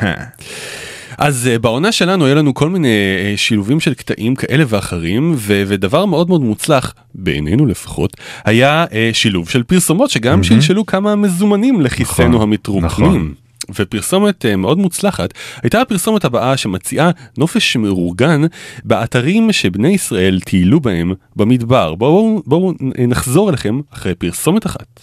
אז 1.18 1.48
uh, 1.54 1.58
בעונה 1.58 1.92
שלנו 1.92 2.26
היה 2.26 2.34
לנו 2.34 2.54
כל 2.54 2.68
מיני 2.68 2.88
uh, 2.88 3.38
שילובים 3.38 3.80
של 3.80 3.94
קטעים 3.94 4.34
כאלה 4.34 4.64
ואחרים 4.68 5.34
ו- 5.36 5.62
ודבר 5.66 6.06
מאוד 6.06 6.28
מאוד 6.28 6.40
מוצלח 6.40 6.94
בעינינו 7.14 7.66
לפחות 7.66 8.16
היה 8.44 8.84
uh, 8.84 8.94
שילוב 9.12 9.48
של 9.48 9.62
פרסומות 9.62 10.10
שגם 10.10 10.30
מהמם. 10.30 10.42
שלשלו 10.42 10.86
כמה 10.86 11.16
מזומנים 11.16 11.80
לכיסנו 11.80 12.28
נכון, 12.28 12.42
המתרוקנים. 12.42 12.86
נכון. 12.86 13.34
ופרסומת 13.78 14.44
uh, 14.44 14.56
מאוד 14.56 14.78
מוצלחת 14.78 15.34
הייתה 15.62 15.80
הפרסומת 15.80 16.24
הבאה 16.24 16.56
שמציעה 16.56 17.10
נופש 17.38 17.76
מאורגן 17.76 18.42
באתרים 18.84 19.52
שבני 19.52 19.88
ישראל 19.88 20.40
טיילו 20.44 20.80
בהם 20.80 21.12
במדבר. 21.36 21.94
בואו 21.94 22.42
בואו 22.46 22.72
אה, 22.98 23.06
נחזור 23.06 23.48
אליכם 23.48 23.80
אחרי 23.92 24.14
פרסומת 24.14 24.66
אחת. 24.66 25.00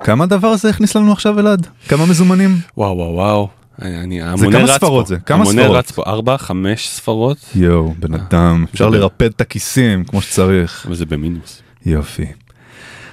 כמה 0.00 0.24
הדבר 0.24 0.48
הזה 0.48 0.70
הכניס 0.70 0.96
לנו 0.96 1.12
עכשיו 1.12 1.40
אלעד? 1.40 1.66
כמה 1.88 2.06
מזומנים? 2.06 2.50
וואו 2.76 2.96
וואו 2.96 3.14
וואו. 3.14 3.63
אני 3.82 4.20
זה 4.36 4.46
כמה 4.46 4.58
רץ 4.58 4.70
ספרות 4.70 5.06
פה. 5.06 5.08
זה? 5.08 5.16
כמה 5.16 5.44
ספרות? 5.44 5.76
רץ 5.76 5.90
פה 5.90 6.02
ארבע 6.06 6.36
חמש 6.36 6.88
ספרות 6.88 7.38
יואו, 7.54 7.94
בן 7.98 8.14
אדם, 8.14 8.64
אפשר 8.72 8.88
לרפד 8.88 9.26
את 9.26 9.40
הכיסים 9.40 10.04
כמו 10.04 10.20
שצריך. 10.22 10.86
וזה 10.90 11.06
במינוס. 11.06 11.62
יופי. 11.86 12.26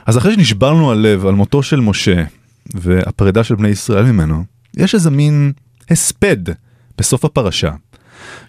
אז 0.06 0.18
אחרי 0.18 0.34
שנשברנו 0.34 0.92
הלב 0.92 1.26
על 1.26 1.34
מותו 1.34 1.64
של 1.64 1.80
משה 1.80 2.24
והפרידה 2.74 3.44
של 3.44 3.56
בני 3.56 3.68
ישראל 3.68 4.06
ממנו, 4.06 4.44
יש 4.78 4.96
איזה 4.96 5.12
מין 5.12 5.52
הספד 5.90 6.38
בסוף 6.98 7.26
הפרשה. 7.26 7.72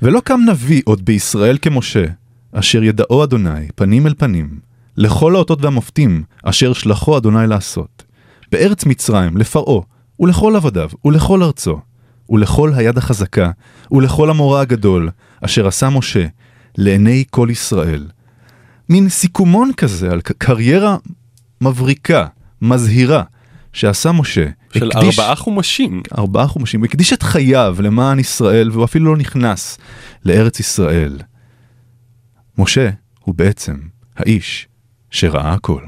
ולא 0.03 0.20
קם 0.20 0.40
נביא 0.48 0.83
עוד 0.85 1.05
בישראל 1.05 1.59
כמשה, 1.62 2.05
אשר 2.53 2.83
ידעו 2.83 3.25
אדוני 3.25 3.68
פנים 3.75 4.07
אל 4.07 4.14
פנים, 4.18 4.59
לכל 4.96 5.35
האותות 5.35 5.62
והמופתים 5.62 6.22
אשר 6.42 6.72
שלחו 6.72 7.16
אדוני 7.16 7.46
לעשות. 7.46 8.03
בארץ 8.53 8.85
מצרים, 8.85 9.37
לפרעה, 9.37 9.81
ולכל 10.20 10.57
עבדיו, 10.57 10.90
ולכל 11.05 11.42
ארצו, 11.42 11.81
ולכל 12.33 12.73
היד 12.75 12.99
החזקה, 12.99 13.51
ולכל 13.92 14.31
המורא 14.31 14.61
הגדול, 14.61 15.11
אשר 15.40 15.66
עשה 15.66 15.88
משה, 15.90 16.27
לעיני 16.79 17.25
כל 17.31 17.49
ישראל. 17.51 18.09
מין 18.88 19.09
סיכומון 19.09 19.71
כזה 19.77 20.11
על 20.11 20.21
קריירה 20.21 20.97
מבריקה, 21.61 22.27
מזהירה, 22.62 23.23
שעשה 23.73 24.12
משה. 24.12 24.47
של 24.75 24.90
הקדיש- 24.90 25.18
ארבעה 25.21 25.35
חומשים. 25.35 26.03
ארבעה 26.18 26.47
חומשים, 26.47 26.81
הוא 26.81 26.87
הקדיש 26.87 27.12
את 27.12 27.23
חייו 27.23 27.77
למען 27.81 28.18
ישראל, 28.18 28.71
והוא 28.71 28.85
אפילו 28.85 29.05
לא 29.12 29.16
נכנס 29.16 29.79
לארץ 30.25 30.61
ישראל. 30.61 31.18
משה 32.59 32.90
הוא 33.21 33.35
בעצם 33.35 33.77
האיש 34.16 34.68
שראה 35.11 35.53
הכל. 35.53 35.83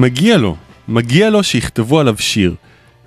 מגיע 0.00 0.38
לו, 0.38 0.56
מגיע 0.88 1.30
לו 1.30 1.42
שיכתבו 1.42 2.00
עליו 2.00 2.14
שיר. 2.18 2.54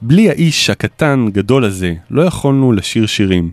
בלי 0.02 0.30
האיש 0.30 0.70
הקטן 0.70 1.26
גדול 1.32 1.66
הזה 1.66 1.94
לא 2.12 2.22
יכולנו 2.22 2.72
לשיר 2.72 3.06
שירים. 3.06 3.52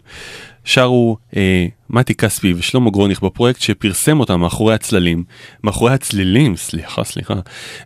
שרו 0.64 1.16
אה, 1.36 1.66
מתי 1.90 2.14
כספי 2.14 2.52
ושלמה 2.52 2.90
גרוניך 2.90 3.22
בפרויקט 3.22 3.60
שפרסם 3.60 4.20
אותם 4.20 4.40
מאחורי 4.40 4.74
הצללים, 4.74 5.24
מאחורי 5.64 5.92
הצלילים, 5.92 6.56
סליחה 6.56 7.04
סליחה, 7.04 7.34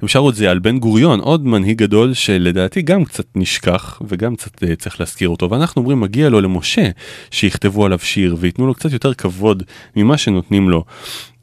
הם 0.03 0.09
שרו 0.09 0.31
את 0.31 0.35
זה 0.35 0.51
על 0.51 0.59
בן 0.59 0.79
גוריון, 0.79 1.21
עוד 1.21 1.47
מנהיג 1.47 1.79
גדול 1.79 2.15
שלדעתי 2.15 2.83
גם 2.83 3.05
קצת 3.05 3.27
נשכח 3.35 4.03
וגם 4.09 4.37
קצת 4.37 4.65
אה, 4.65 4.77
צריך 4.77 5.01
להזכיר 5.01 5.29
אותו, 5.29 5.51
ואנחנו 5.51 5.83
אומרים 5.83 6.01
מגיע 6.01 6.29
לו 6.29 6.41
למשה 6.41 6.89
שיכתבו 7.31 7.85
עליו 7.85 7.99
שיר 7.99 8.37
וייתנו 8.39 8.67
לו 8.67 8.75
קצת 8.75 8.93
יותר 8.93 9.15
כבוד 9.15 9.63
ממה 9.97 10.19
שנותנים 10.19 10.71
לו. 10.71 10.85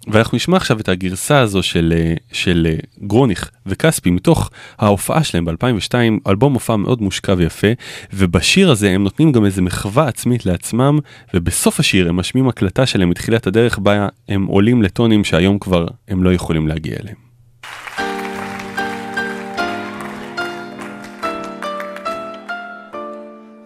ואנחנו 0.07 0.35
נשמע 0.35 0.57
עכשיו 0.57 0.79
את 0.79 0.89
הגרסה 0.89 1.39
הזו 1.39 1.63
של, 1.63 1.93
אה, 1.97 2.13
של 2.31 2.67
אה, 2.69 2.75
גרוניך 3.07 3.51
וכספי 3.65 4.11
מתוך 4.11 4.49
ההופעה 4.77 5.23
שלהם 5.23 5.45
ב-2002, 5.45 5.93
אלבום 6.27 6.53
הופעה 6.53 6.77
מאוד 6.77 7.01
מושקע 7.01 7.33
ויפה, 7.37 7.67
ובשיר 8.13 8.71
הזה 8.71 8.89
הם 8.89 9.03
נותנים 9.03 9.31
גם 9.31 9.45
איזה 9.45 9.61
מחווה 9.61 10.07
עצמית 10.07 10.45
לעצמם, 10.45 10.99
ובסוף 11.33 11.79
השיר 11.79 12.09
הם 12.09 12.15
משמיעים 12.15 12.49
הקלטה 12.49 12.85
שלהם 12.85 13.09
מתחילת 13.09 13.47
הדרך 13.47 13.79
בה 13.79 14.07
הם 14.29 14.45
עולים 14.45 14.81
לטונים 14.81 15.23
שהיום 15.23 15.59
כבר 15.59 15.87
הם 16.07 16.23
לא 16.23 16.33
יכולים 16.33 16.67
להגיע 16.67 16.95
אליהם. 17.03 17.15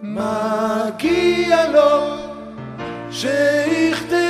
מגיע 0.02 1.68
לו 1.72 2.16
שיכתבו 3.10 4.25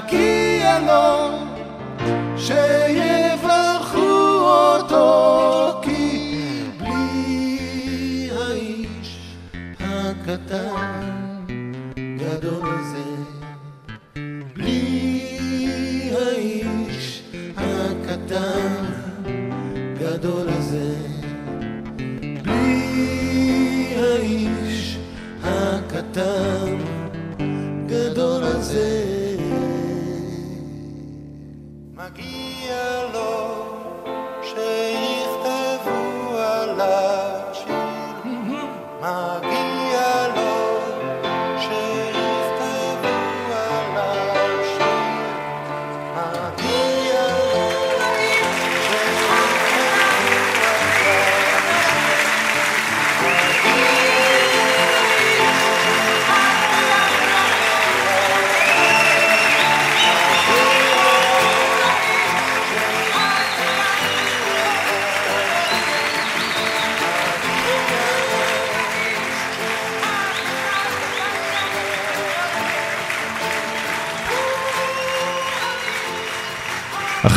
אותו 0.00 0.16
מגיע 0.16 0.78
לו 0.78 1.49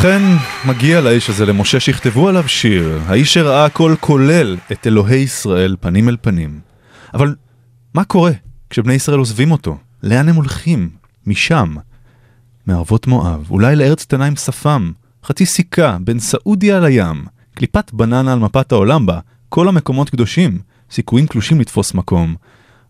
אכן, 0.04 0.22
מגיע 0.64 1.00
לאיש 1.00 1.30
הזה, 1.30 1.46
למשה, 1.46 1.80
שיכתבו 1.80 2.28
עליו 2.28 2.48
שיר. 2.48 3.00
האיש 3.06 3.34
שראה 3.34 3.64
הכל 3.64 3.94
כולל 4.00 4.56
את 4.72 4.86
אלוהי 4.86 5.18
ישראל 5.20 5.76
פנים 5.80 6.08
אל 6.08 6.16
פנים. 6.20 6.60
אבל 7.14 7.34
מה 7.94 8.04
קורה 8.04 8.32
כשבני 8.70 8.94
ישראל 8.94 9.18
עוזבים 9.18 9.50
אותו? 9.52 9.78
לאן 10.02 10.28
הם 10.28 10.34
הולכים? 10.34 10.90
משם. 11.26 11.74
מערבות 12.66 13.06
מואב, 13.06 13.46
אולי 13.50 13.76
לארץ 13.76 14.04
קטנה 14.04 14.24
עם 14.24 14.36
שפם, 14.36 14.92
חצי 15.24 15.46
סיכה 15.46 15.98
בין 16.00 16.18
סעודיה 16.18 16.80
לים, 16.80 17.24
קליפת 17.54 17.92
בננה 17.92 18.32
על 18.32 18.38
מפת 18.38 18.72
העולם 18.72 19.06
בה, 19.06 19.20
כל 19.48 19.68
המקומות 19.68 20.10
קדושים, 20.10 20.58
סיכויים 20.90 21.26
קלושים 21.26 21.60
לתפוס 21.60 21.94
מקום. 21.94 22.34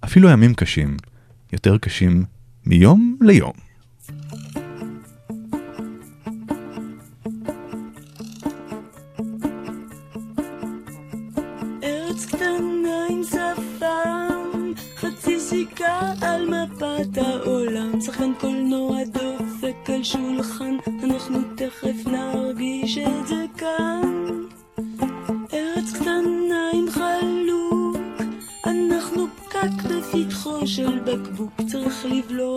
אפילו 0.05 0.29
ימים 0.29 0.55
קשים, 0.55 0.97
יותר 1.53 1.79
קשים 1.79 2.25
מיום 2.67 3.17
ליום. 3.21 3.64
מפת 17.15 17.23
העולם, 17.23 18.01
שחקן 18.01 18.33
קולנוע 18.41 18.99
דופק 19.05 19.91
על 19.91 20.03
שולחן, 20.03 20.77
אנחנו 21.05 21.39
תכף 21.57 22.07
נרגיש 22.07 22.99
את 22.99 23.27
זה 23.27 23.45
כאן. 23.59 24.03
ארץ 25.53 25.93
קטנה 25.95 26.71
עם 26.75 26.91
חלוק, 26.91 27.97
פקק 29.37 29.91
בפתחו 29.91 30.67
של 30.67 30.99
בקבוק, 30.99 31.53
צריך 31.67 32.07
לבלוע 32.07 32.54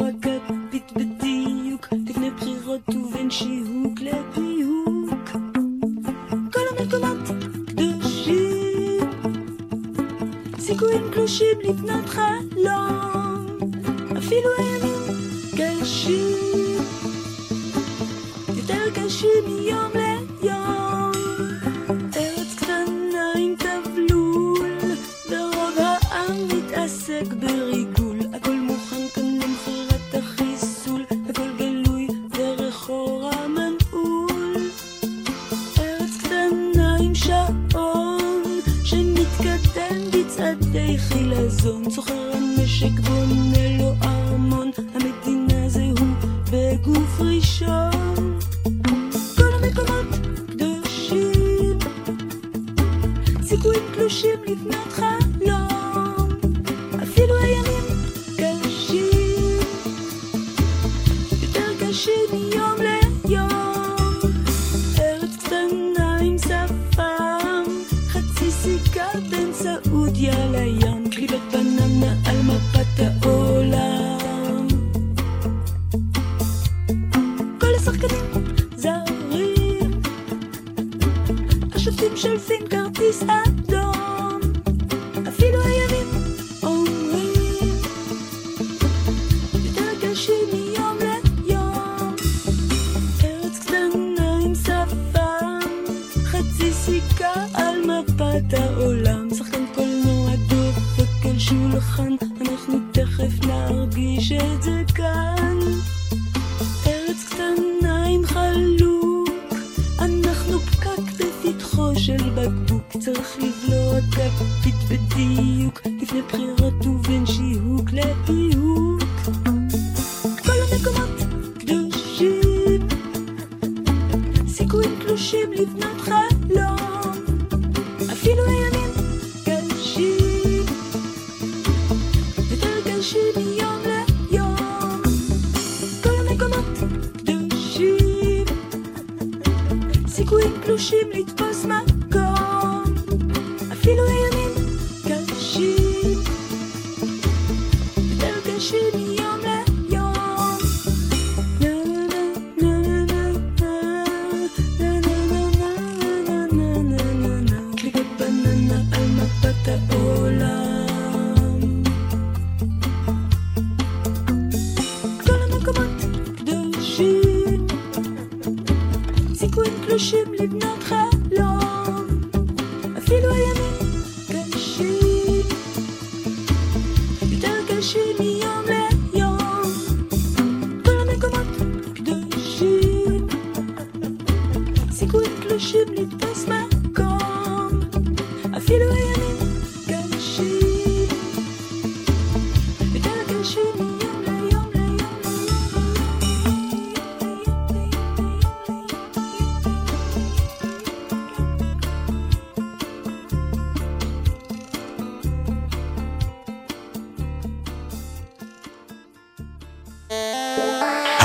סיכה 96.87 97.33
על 97.53 97.75
מפת 97.85 98.53
העולם. 98.53 99.26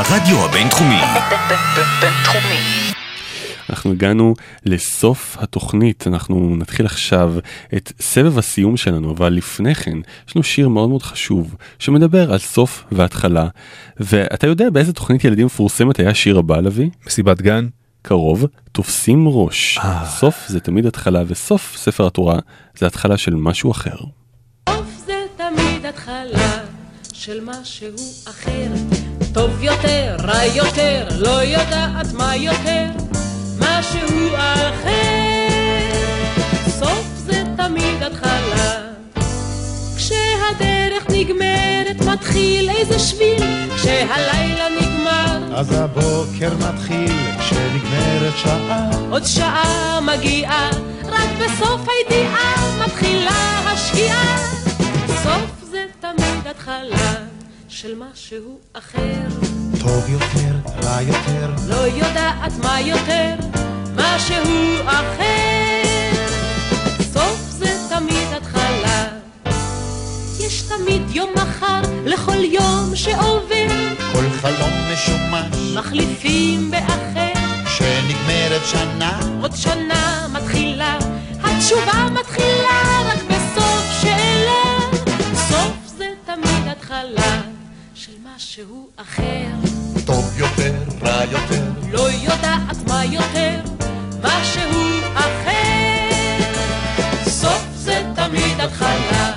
הרדיו 0.04 0.44
הבינתחומי. 0.44 1.00
בינתחומי. 2.00 2.92
אנחנו 3.70 3.92
הגענו 3.92 4.34
לסוף 4.64 5.36
התוכנית, 5.40 6.06
אנחנו 6.06 6.56
נתחיל 6.56 6.86
עכשיו 6.86 7.34
את 7.76 7.92
סבב 8.00 8.38
הסיום 8.38 8.76
שלנו, 8.76 9.10
אבל 9.10 9.32
לפני 9.32 9.74
כן 9.74 9.98
יש 10.28 10.36
לנו 10.36 10.42
שיר 10.42 10.68
מאוד 10.68 10.88
מאוד 10.88 11.02
חשוב 11.02 11.56
שמדבר 11.78 12.32
על 12.32 12.38
סוף 12.38 12.84
והתחלה, 12.92 13.48
ואתה 14.00 14.46
יודע 14.46 14.70
באיזה 14.70 14.92
תוכנית 14.92 15.24
ילדים 15.24 15.46
מפורסמת 15.46 15.98
היה 15.98 16.10
השיר 16.10 16.38
הבא 16.38 16.60
לביא? 16.60 16.90
מסיבת 17.06 17.42
גן? 17.42 17.66
קרוב, 18.02 18.46
תופסים 18.72 19.28
ראש. 19.28 19.78
סוף 20.06 20.44
זה 20.48 20.60
תמיד 20.60 20.86
התחלה, 20.86 21.22
וסוף 21.26 21.76
ספר 21.76 22.06
התורה 22.06 22.38
זה 22.78 22.86
התחלה 22.86 23.16
של 23.16 23.34
משהו 23.34 23.70
אחר. 23.70 23.96
סוף 24.68 24.86
זה 25.06 25.24
תמיד 25.36 25.86
התחלה 25.86 26.58
של 27.12 27.40
משהו 27.44 27.88
אחר. 28.28 29.11
טוב 29.34 29.62
יותר, 29.62 30.16
רע 30.18 30.44
יותר, 30.44 31.08
לא 31.18 31.42
יודעת 31.42 32.12
מה 32.12 32.36
יותר, 32.36 32.86
משהו 33.58 34.28
אחר. 34.36 35.48
סוף 36.68 37.06
זה 37.16 37.42
תמיד 37.56 38.02
התחלה. 38.02 38.80
כשהדרך 39.96 41.06
נגמרת 41.08 41.96
מתחיל 42.06 42.70
איזה 42.70 42.98
שביל, 42.98 43.70
כשהלילה 43.76 44.66
נגמר 44.80 45.58
אז 45.58 45.72
הבוקר 45.72 46.50
מתחיל 46.68 47.12
כשנגמרת 47.40 48.32
שעה 48.36 48.90
עוד 49.10 49.24
שעה 49.24 49.98
מגיעה, 50.02 50.70
רק 51.04 51.28
בסוף 51.38 51.80
הידיעה 51.88 52.84
מתחילה 52.86 53.60
השקיעה. 53.66 54.36
סוף 55.22 55.70
זה 55.70 55.84
תמיד 56.00 56.46
התחלה 56.50 57.21
של 57.72 57.94
משהו 57.94 58.58
אחר. 58.72 59.28
טוב 59.80 60.08
יותר, 60.08 60.70
רע 60.82 61.02
יותר 61.02 61.50
לא 61.68 61.74
יודעת 61.74 62.52
מה 62.62 62.80
יותר, 62.80 63.34
משהו 63.94 64.82
אחר. 64.86 65.82
סוף 67.12 67.40
זה 67.48 67.78
תמיד 67.88 68.28
התחלה. 68.36 69.08
יש 70.40 70.62
תמיד 70.62 71.02
יום 71.10 71.30
מחר 71.36 71.80
לכל 72.04 72.44
יום 72.44 72.90
שעובר, 72.94 73.68
כל 74.12 74.30
חלום 74.40 74.72
משומש 74.92 75.76
מחליפים 75.76 76.70
באחר. 76.70 77.64
כשנגמרת 77.66 78.66
שנה 78.70 79.20
עוד 79.42 79.56
שנה 79.56 80.26
מתחילה, 80.32 80.98
התשובה 81.42 82.06
מתחילה 82.20 83.02
רק 83.06 83.22
בסוף 83.28 84.02
שאלה. 84.02 84.62
סוף 85.48 85.82
התחלה 86.72 87.42
של 87.42 87.61
משהו 88.42 88.88
אחר. 88.96 89.46
טוב 90.06 90.38
יותר, 90.38 90.72
רע 91.02 91.24
יותר, 91.30 91.62
לא 91.92 92.08
יודעת 92.22 92.76
מה 92.88 93.04
יותר, 93.04 93.60
משהו 94.22 95.00
אחר. 95.14 96.40
סוף 97.26 97.62
זה 97.74 98.02
תמיד 98.14 98.60
התחלה. 98.60 99.32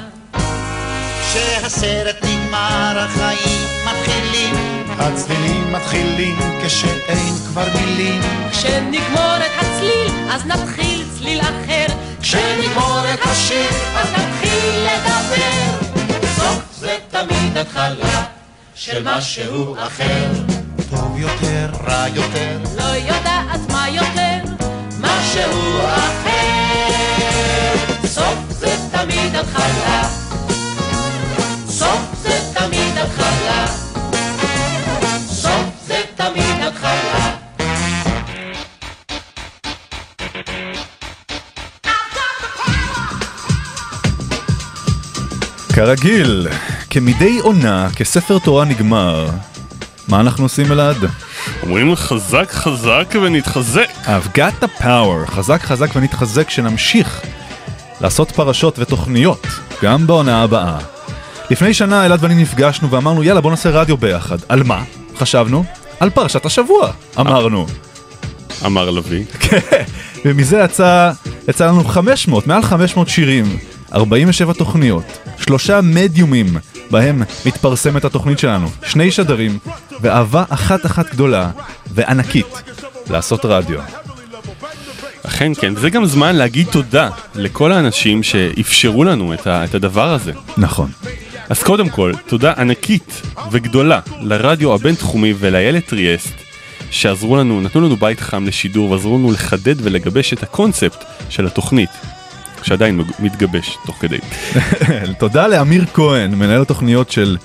כשהסרט 1.22 2.16
נגמר 2.24 3.00
החיים 3.00 3.68
מתחילים, 3.86 4.56
הצלילים 5.00 5.74
מתחילים 5.74 6.36
כשאין 6.66 7.36
כבר 7.48 7.68
מילים, 7.76 8.22
כשנגמור 8.52 9.38
את 9.38 9.64
הצליל, 9.64 10.30
אז 10.32 10.46
נתחיל 10.46 11.06
צליל 11.18 11.42
אחר. 11.42 11.86
כשנגמור 12.22 13.02
את 13.14 13.20
השיר, 13.26 13.70
אז 13.96 14.08
נתחיל 14.12 14.88
לדבר. 14.88 15.88
סוף 16.36 16.64
זה 16.80 16.98
תמיד 17.12 17.58
התחלה 17.58 18.05
של 18.86 19.04
משהו 19.04 19.76
אחר. 19.80 20.32
טוב 20.90 21.18
יותר, 21.20 21.70
רע 21.88 22.06
יותר, 22.16 22.58
לא 22.78 22.84
יודעת 22.84 23.60
מה 23.72 23.90
יותר, 23.90 24.52
משהו 25.00 25.80
אחר. 25.86 27.76
סוף 28.06 28.40
זה 28.50 28.76
תמיד 28.92 29.36
התחלה. 29.36 30.10
סוף 31.68 32.00
זה 32.22 32.40
תמיד 32.54 32.98
התחלה. 32.98 33.68
סוף 35.28 35.88
זה 35.88 36.02
תמיד 36.16 36.64
התחלה. 36.68 37.36
כרגיל, 45.74 46.48
כמדי 46.96 47.40
עונה, 47.40 47.88
כספר 47.96 48.40
תורה 48.40 48.66
נגמר. 48.66 49.30
מה 50.08 50.20
אנחנו 50.20 50.46
עושים 50.46 50.72
אלעד? 50.72 50.98
אומרים 51.64 51.96
חזק 51.96 52.52
חזק 52.52 53.14
ונתחזק. 53.22 53.88
I've 54.04 54.38
got 54.38 54.64
the 54.64 54.82
power, 54.82 55.28
חזק 55.32 55.62
חזק 55.62 55.90
ונתחזק 55.96 56.50
שנמשיך 56.50 57.22
לעשות 58.02 58.32
פרשות 58.32 58.80
ותוכניות, 58.80 59.48
גם 59.84 60.08
בעונה 60.08 60.44
הבאה. 60.44 60.78
לפני 61.50 61.74
שנה 61.74 62.06
אלעד 62.06 62.24
ואני 62.24 62.36
נפגשנו 62.36 62.92
ואמרנו 62.92 63.24
יאללה 63.24 63.42
בוא 63.42 63.52
נעשה 63.52 63.70
רדיו 63.70 63.98
ביחד. 63.98 64.38
על 64.50 64.64
מה? 64.64 64.84
חשבנו? 65.18 65.64
על 66.00 66.10
פרשת 66.10 66.46
השבוע, 66.46 66.92
אמרנו. 67.20 67.68
אמר 68.66 68.90
לביא. 68.90 69.26
כן, 69.40 69.84
ומזה 70.26 70.58
יצא, 70.58 71.12
יצא 71.48 71.68
לנו 71.68 71.84
500, 71.84 72.48
מעל 72.48 72.62
500 72.62 73.10
שירים, 73.10 73.58
47 73.94 74.54
תוכניות, 74.54 75.06
שלושה 75.38 75.80
מדיומים 75.84 76.58
בהם 76.92 77.24
מתפרסמת 77.46 78.06
התוכנית 78.06 78.40
שלנו, 78.40 78.68
שני 78.86 79.12
שדרים, 79.12 79.58
ואהבה 80.02 80.44
אחת 80.50 80.86
אחת 80.86 81.12
גדולה 81.12 81.52
וענקית 81.92 82.48
לעשות 83.10 83.46
רדיו. 83.46 83.80
אכן 85.26 85.52
כן, 85.54 85.74
וזה 85.76 85.90
גם 85.90 86.06
זמן 86.06 86.36
להגיד 86.36 86.68
תודה 86.72 87.10
לכל 87.36 87.72
האנשים 87.72 88.24
שאפשרו 88.24 89.04
לנו 89.04 89.34
את, 89.34 89.48
ה, 89.48 89.66
את 89.66 89.76
הדבר 89.76 90.14
הזה. 90.14 90.32
נכון. 90.58 90.92
אז 91.50 91.64
קודם 91.64 91.90
כל, 91.90 92.12
תודה 92.28 92.54
ענקית 92.58 93.22
וגדולה 93.52 94.00
לרדיו 94.22 94.74
הבינתחומי 94.74 95.34
ולאיילת 95.40 95.86
טריאסט, 95.86 96.34
שעזרו 96.92 97.36
לנו, 97.36 97.62
נתנו 97.62 97.82
לנו 97.82 97.96
בית 97.96 98.20
חם 98.20 98.46
לשידור 98.46 98.92
ועזרו 98.92 99.18
לנו 99.18 99.32
לחדד 99.32 99.76
ולגבש 99.78 100.34
את 100.34 100.44
הקונספט 100.44 101.04
של 101.30 101.46
התוכנית, 101.46 101.90
שעדיין 102.66 103.02
מתגבש 103.20 103.78
תוך 103.86 103.98
כדי. 104.00 104.18
תודה 105.20 105.48
לאמיר 105.48 105.86
כהן, 105.94 106.36
מנהל 106.36 106.62
התוכניות 106.62 107.12
של 107.12 107.38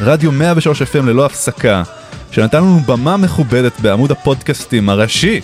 רדיו 0.00 0.32
103 0.32 0.82
FM 0.82 1.02
ללא 1.02 1.26
הפסקה, 1.26 1.82
שנתן 2.30 2.58
לנו 2.58 2.80
במה 2.86 3.16
מכובדת 3.16 3.80
בעמוד 3.80 4.10
הפודקאסטים 4.10 4.88
הראשי 4.88 5.40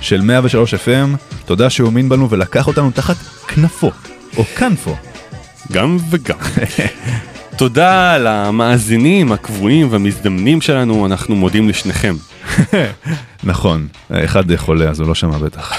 של 0.00 0.20
103 0.20 0.74
FM. 0.74 1.16
תודה 1.44 1.70
שהוא 1.70 1.88
האמין 1.88 2.08
בנו 2.08 2.30
ולקח 2.30 2.66
אותנו 2.66 2.90
תחת 2.90 3.16
כנפו, 3.48 3.90
או 4.36 4.44
כנפו. 4.44 4.96
גם 5.72 5.96
וגם. 6.10 6.38
תודה 7.56 8.18
למאזינים 8.18 9.32
הקבועים 9.32 9.88
והמזדמנים 9.90 10.60
שלנו, 10.60 11.06
אנחנו 11.06 11.34
מודים 11.36 11.68
לשניכם. 11.68 12.14
נכון, 13.44 13.86
אחד 14.10 14.56
חולה 14.56 14.88
אז 14.88 15.00
הוא 15.00 15.08
לא 15.08 15.14
שמע 15.14 15.38
בטח. 15.38 15.72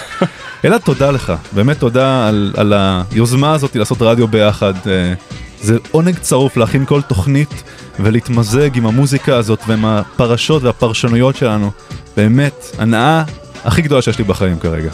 אלעד 0.66 0.82
תודה 0.82 1.12
לך, 1.12 1.34
באמת 1.52 1.80
תודה 1.80 2.28
על, 2.28 2.54
על 2.58 2.74
היוזמה 2.76 3.54
הזאת 3.54 3.76
לעשות 3.76 4.02
רדיו 4.02 4.28
ביחד. 4.28 4.74
אה, 4.88 5.14
זה 5.62 5.78
עונג 5.92 6.18
צרוף 6.20 6.58
להכין 6.58 6.86
כל 6.86 7.02
תוכנית 7.02 7.64
ולהתמזג 8.00 8.78
עם 8.78 8.86
המוזיקה 8.86 9.38
הזאת 9.38 9.60
ועם 9.68 9.86
הפרשות 9.86 10.64
והפרשנויות 10.64 11.36
שלנו. 11.36 11.72
באמת, 12.18 12.66
הנאה 12.78 13.24
הכי 13.66 13.82
גדולה 13.82 14.02
שיש 14.02 14.18
לי 14.18 14.24
בחיים 14.24 14.60
כרגע. 14.60 14.90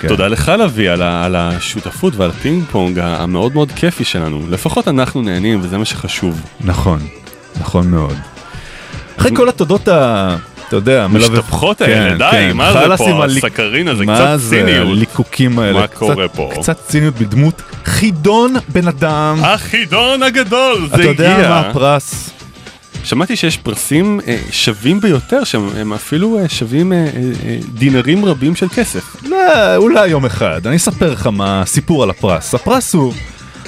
כן. 0.00 0.08
תודה 0.08 0.28
לך 0.28 0.48
לביא 0.48 0.90
על, 0.90 1.02
על 1.02 1.36
השותפות 1.36 2.16
ועל 2.16 2.30
הפינג 2.30 2.64
פונג 2.70 2.98
המאוד 2.98 3.54
מאוד 3.54 3.72
כיפי 3.72 4.04
שלנו. 4.04 4.42
לפחות 4.50 4.88
אנחנו 4.88 5.22
נהנים 5.22 5.60
וזה 5.62 5.78
מה 5.78 5.84
שחשוב. 5.84 6.40
נכון, 6.60 7.00
נכון 7.60 7.90
מאוד. 7.90 8.16
אחרי 9.18 9.36
כל 9.36 9.48
התודות 9.48 9.88
ה... 9.88 10.36
אתה 10.68 10.76
יודע, 10.76 11.06
משתפכות 11.06 11.80
האלה, 11.80 12.10
כן, 12.10 12.18
די, 12.18 12.28
כן. 12.30 12.56
מה 12.56 12.72
זה 12.72 12.96
פה, 12.96 13.24
הסכרין 13.24 13.88
הזה, 13.88 14.04
מה 14.04 14.14
קצת 14.14 14.36
זה 14.36 14.50
ציניות. 14.50 14.88
הליקוקים 14.88 15.58
האלה? 15.58 15.80
מה 15.80 15.86
קורה 15.86 16.28
פה? 16.28 16.50
קצת 16.54 16.78
ציניות 16.88 17.14
בדמות 17.14 17.62
חידון 17.84 18.54
בן 18.68 18.88
אדם. 18.88 19.38
החידון 19.42 20.22
הגדול, 20.22 20.80
זה 20.80 20.86
אתה 20.86 20.96
הגיע. 20.96 21.08
יודע 21.08 21.48
מה 21.48 21.60
הפרס? 21.60 22.30
שמעתי 23.04 23.36
שיש 23.36 23.56
פרסים 23.56 24.20
אה, 24.26 24.38
שווים 24.50 25.00
ביותר, 25.00 25.44
שהם 25.44 25.92
אפילו 25.92 26.38
אה, 26.38 26.48
שווים 26.48 26.92
אה, 26.92 27.06
דינרים 27.74 28.24
רבים 28.24 28.56
של 28.56 28.68
כסף. 28.68 29.16
לא, 29.22 29.76
אולי 29.76 30.08
יום 30.08 30.24
אחד. 30.24 30.66
אני 30.66 30.76
אספר 30.76 31.12
לך 31.12 31.26
מה 31.26 31.60
הסיפור 31.60 32.02
על 32.02 32.10
הפרס. 32.10 32.54
הפרס 32.54 32.94
הוא... 32.94 33.12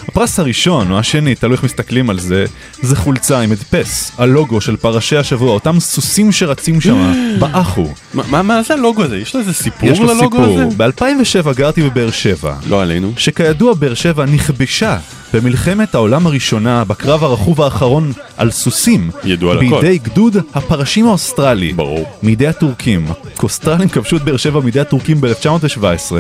הפרס 0.09 0.39
הראשון 0.39 0.91
או 0.91 0.99
השני, 0.99 1.35
תלוי 1.35 1.53
איך 1.55 1.65
מסתכלים 1.65 2.11
על 2.11 2.19
זה, 2.21 2.45
זה 2.83 2.97
חולצה 2.97 3.41
עם 3.41 3.53
הדפס, 3.53 4.13
הלוגו 4.19 4.61
של 4.61 4.77
פרשי 4.77 5.17
השבוע, 5.17 5.51
אותם 5.51 5.81
סוסים 5.81 6.33
שרצים 6.33 6.81
שם, 6.81 7.13
באחו. 7.41 7.89
מה- 8.15 8.43
מה 8.43 8.63
זה 8.63 8.75
הלוגו 8.75 9.03
הזה? 9.05 9.19
יש 9.19 9.35
לו 9.35 9.41
איזה 9.41 9.53
סיפור 9.53 9.89
יש 9.89 9.99
לו 10.01 10.07
ללוגו 10.07 10.43
הזה? 10.45 10.65
סיפור. 10.71 10.75
ב-2007 10.77 11.53
גרתי 11.57 11.83
בבאר 11.83 12.11
שבע. 12.11 12.55
לא 12.69 12.83
עלינו. 12.83 13.13
שכידוע 13.17 13.75
באר 13.75 13.95
שבע 13.95 14.25
נכבשה 14.27 14.99
במלחמת 15.35 15.95
העולם 15.95 16.27
הראשונה 16.27 16.85
בקרב 16.85 17.25
הרכוב 17.25 17.63
האחרון 17.63 18.13
על 18.37 18.51
סוסים. 18.51 19.11
ידוע 19.25 19.55
לכל. 19.55 19.81
בידי 19.81 19.99
גדוד 19.99 20.37
הפרשים 20.55 21.07
האוסטרלי. 21.07 21.73
ברור. 21.73 22.05
מידי 22.23 22.47
הטורקים. 22.47 23.07
האוסטרלים 23.39 23.89
כבשו 23.89 24.17
את 24.17 24.23
באר 24.23 24.37
שבע 24.37 24.61
מידי 24.61 24.81
הטורקים 24.81 25.21
ב-1917, 25.21 26.13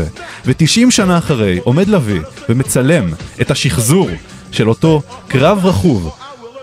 ו-90 0.47 0.91
שנה 0.91 1.19
אחרי 1.19 1.59
עומד 1.65 1.89
לביא 1.89 2.21
ומצלם 2.49 3.13
את 3.41 3.51
השחזור 3.51 4.09
של 4.53 4.69
אותו 4.69 5.03
קרב 5.29 5.67
רכוב 5.67 6.11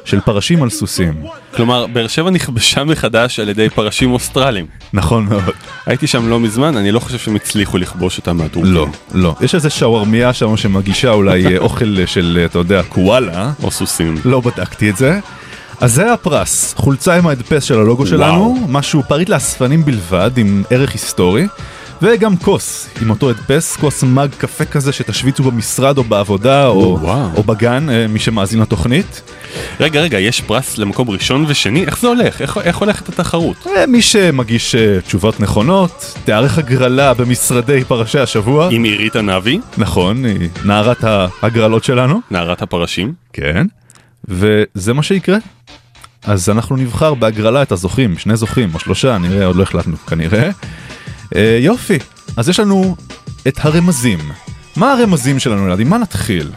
של 0.08 0.20
פרשים 0.20 0.64
על 0.64 0.70
סוסים. 0.70 1.14
כלומר, 1.56 1.88
באר 1.88 2.08
שבע 2.08 2.30
נכבשה 2.30 2.84
מחדש 2.84 3.40
על 3.40 3.50
ידי 3.50 3.70
פרשים 3.70 4.12
אוסטרלים. 4.12 4.66
נכון 4.94 5.26
מאוד. 5.26 5.44
הייתי 5.86 6.08
שם 6.08 6.30
לא 6.30 6.40
מזמן, 6.40 6.78
אני 6.78 6.92
לא 6.92 7.00
חושב 7.00 7.18
שהם 7.18 7.36
הצליחו 7.36 7.78
לכבוש 7.78 8.18
אותם 8.18 8.38
מהטורקים. 8.38 8.74
לא, 8.74 8.88
לא. 9.14 9.36
יש 9.42 9.56
איזה 9.56 9.70
שווארמיה 9.70 10.34
שם 10.34 10.58
שמגישה 10.58 11.12
אולי 11.12 11.46
אה, 11.46 11.58
אוכל 11.58 12.06
של, 12.06 12.38
אה, 12.40 12.46
אתה 12.46 12.60
יודע, 12.60 12.84
קואלה. 12.84 13.52
או 13.64 13.72
סוסים. 13.72 14.16
לא 14.26 14.42
בדקתי 14.42 14.90
את 14.90 14.98
זה. 14.98 15.20
אז 15.82 15.94
זה 15.94 16.14
הפרס, 16.14 16.74
חולצה 16.78 17.16
עם 17.16 17.28
ההדפס 17.28 17.64
של 17.64 17.80
הלוגו 17.80 18.08
שלנו, 18.08 18.66
משהו 18.68 19.04
פריט 19.08 19.30
לאספנים 19.30 19.86
בלבד 19.86 20.32
עם 20.38 20.64
ערך 20.70 20.92
היסטורי, 20.92 21.48
וגם 22.02 22.38
כוס 22.38 22.90
עם 23.02 23.10
אותו 23.10 23.30
הדפס, 23.30 23.76
כוס 23.76 24.04
מג 24.04 24.28
קפה 24.38 24.66
כזה 24.66 24.92
שתשוויצו 24.92 25.44
במשרד 25.44 25.98
או 25.98 26.04
בעבודה 26.04 26.68
או, 26.68 26.98
וואו. 27.02 27.30
או 27.36 27.44
בגן, 27.44 27.90
אה, 27.90 28.08
מי 28.08 28.20
שמאזין 28.20 28.60
לתוכנית. 28.60 29.22
רגע, 29.80 30.02
רגע, 30.02 30.20
יש 30.20 30.42
פרס 30.42 30.78
למקום 30.78 31.10
ראשון 31.10 31.46
ושני? 31.48 31.86
איך 31.86 32.00
זה 32.00 32.08
הולך? 32.08 32.42
איך, 32.42 32.58
איך 32.64 32.78
הולכת 32.78 33.10
התחרות? 33.10 33.68
אה, 33.68 33.86
מי 33.86 34.02
שמגיש 34.02 34.76
אה, 34.76 35.02
תשובות 35.02 35.40
נכונות, 35.40 36.14
תיערך 36.26 36.58
הגרלה 36.58 37.14
במשרדי 37.14 37.84
פרשי 37.84 38.20
השבוע. 38.20 38.70
עם 38.72 38.84
עירית 38.84 39.16
ענבי, 39.16 39.60
נכון, 39.78 40.26
היא 40.26 40.50
נערת 40.66 41.04
ההגרלות 41.04 41.84
שלנו. 41.84 42.22
נערת 42.32 42.62
הפרשים. 42.62 43.14
כן, 43.34 43.66
וזה 44.28 44.94
מה 44.94 45.04
שיקרה. 45.04 45.38
אז 46.24 46.50
אנחנו 46.50 46.76
נבחר 46.76 47.14
בהגרלה 47.14 47.62
את 47.62 47.72
הזוכים, 47.72 48.18
שני 48.18 48.36
זוכים 48.38 48.70
או 48.74 48.80
שלושה, 48.80 49.18
נראה, 49.18 49.46
עוד 49.46 49.56
לא 49.56 49.64
החלטנו 49.64 49.98
כנראה. 49.98 50.50
אה, 51.36 51.58
יופי, 51.62 51.98
אז 52.38 52.50
יש 52.50 52.60
לנו 52.60 52.96
את 53.48 53.60
הרמזים. 53.66 54.20
מה 54.76 54.94
הרמזים 54.94 55.40
שלנו 55.40 55.68
ילדים? 55.68 55.90
מה 55.90 55.98
נתחיל? 55.98 56.52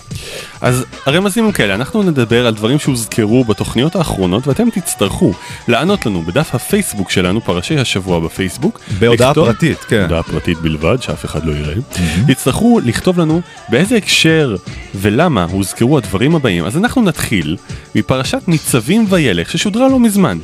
אז 0.60 0.84
הרמזים 1.06 1.44
הם 1.44 1.52
כאלה, 1.52 1.74
אנחנו 1.74 2.02
נדבר 2.02 2.46
על 2.46 2.54
דברים 2.54 2.78
שהוזכרו 2.78 3.44
בתוכניות 3.44 3.96
האחרונות 3.96 4.46
ואתם 4.46 4.70
תצטרכו 4.70 5.32
לענות 5.68 6.06
לנו 6.06 6.22
בדף 6.22 6.54
הפייסבוק 6.54 7.10
שלנו, 7.10 7.40
פרשי 7.40 7.78
השבוע 7.78 8.20
בפייסבוק. 8.20 8.80
בהודעה 8.98 9.28
לכתוב- 9.30 9.46
פרטית, 9.46 9.78
כן. 9.78 10.02
הודעה 10.02 10.22
פרטית 10.22 10.58
בלבד, 10.58 10.96
שאף 11.02 11.24
אחד 11.24 11.44
לא 11.44 11.52
יראה. 11.52 11.74
תצטרכו 12.28 12.80
לכתוב 12.84 13.18
לנו 13.20 13.40
באיזה 13.68 13.96
הקשר 13.96 14.56
ולמה 14.94 15.44
הוזכרו 15.50 15.98
הדברים 15.98 16.34
הבאים. 16.34 16.64
אז 16.64 16.76
אנחנו 16.76 17.02
נתחיל 17.02 17.56
מפרשת 17.94 18.42
ניצבים 18.48 19.06
וילך 19.08 19.50
ששודרה 19.50 19.88
לא 19.88 19.98
מזמן, 19.98 20.38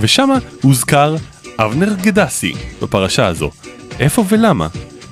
ושמה 0.00 0.34
הוזכר 0.62 1.16
אבנר 1.58 1.94
גדסי 2.02 2.52
בפרשה 2.82 3.26
הזו. 3.26 3.50
איפה 4.00 4.24
ולמה? 4.28 4.66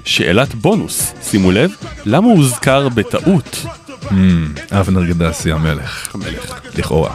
שאלת 0.05 0.55
בונוס, 0.55 1.13
שימו 1.23 1.51
לב, 1.51 1.71
למה 2.05 2.27
הוא 2.27 2.37
הוזכר 2.37 2.89
בטעות? 2.89 3.67
Hmm, 4.03 4.13
אבנר 4.73 5.05
גדסי 5.05 5.53
המלך. 5.53 6.15
המלך. 6.15 6.61
לכאורה. 6.79 7.15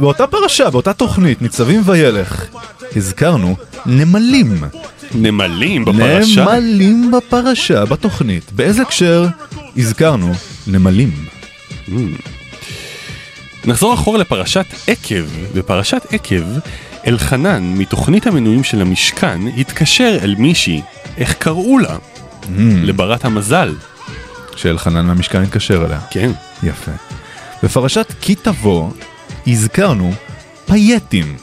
באותה 0.00 0.26
פרשה, 0.26 0.70
באותה 0.70 0.92
תוכנית, 0.92 1.42
ניצבים 1.42 1.82
וילך, 1.84 2.44
הזכרנו 2.96 3.56
נמלים. 3.86 4.64
נמלים 5.14 5.84
בפרשה? 5.84 6.44
נמלים 6.44 7.10
בפרשה, 7.10 7.84
בתוכנית. 7.84 8.52
באיזה 8.52 8.82
הקשר 8.82 9.26
הזכרנו 9.76 10.32
נמלים? 10.66 11.24
Mm. 11.88 11.90
נחזור 13.64 13.94
אחורה 13.94 14.18
לפרשת 14.18 14.66
עקב. 14.86 15.24
בפרשת 15.54 16.06
עקב, 16.10 16.44
אלחנן 17.06 17.74
מתוכנית 17.76 18.26
המנויים 18.26 18.64
של 18.64 18.80
המשכן 18.80 19.40
התקשר 19.56 20.18
אל 20.22 20.34
מישהי, 20.38 20.80
איך 21.16 21.32
קראו 21.34 21.78
לה? 21.78 21.96
לברת 22.58 23.24
המזל. 23.24 23.74
שאלחנן 24.56 25.06
מהמשכן 25.06 25.42
התקשר 25.42 25.84
אליה. 25.86 26.00
כן. 26.10 26.30
יפה. 26.62 26.90
בפרשת 27.62 28.12
כי 28.20 28.34
תבוא, 28.34 28.90
הזכרנו 29.46 30.12
פייטים. 30.66 31.36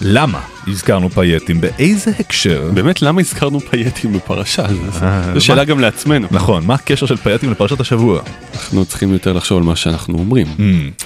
למה 0.00 0.40
הזכרנו 0.66 1.10
פייטים? 1.10 1.60
באיזה 1.60 2.10
הקשר? 2.18 2.70
באמת, 2.74 3.02
למה 3.02 3.20
הזכרנו 3.20 3.60
פייטים 3.60 4.12
בפרשה? 4.12 4.66
זו- 4.68 5.04
אה, 5.04 5.40
שאלה? 5.40 5.64
גם 5.64 5.80
לעצמנו. 5.80 6.28
נכון, 6.30 6.66
מה 6.66 6.74
הקשר 6.74 7.06
של 7.06 7.16
פייטים 7.16 7.50
לפרשת 7.50 7.80
השבוע? 7.80 8.20
אנחנו 8.54 8.84
צריכים 8.84 9.12
יותר 9.12 9.32
לחשוב 9.32 9.58
על 9.58 9.64
מה 9.64 9.76
שאנחנו 9.76 10.18
אומרים. 10.18 10.46
Hmm. 10.46 11.04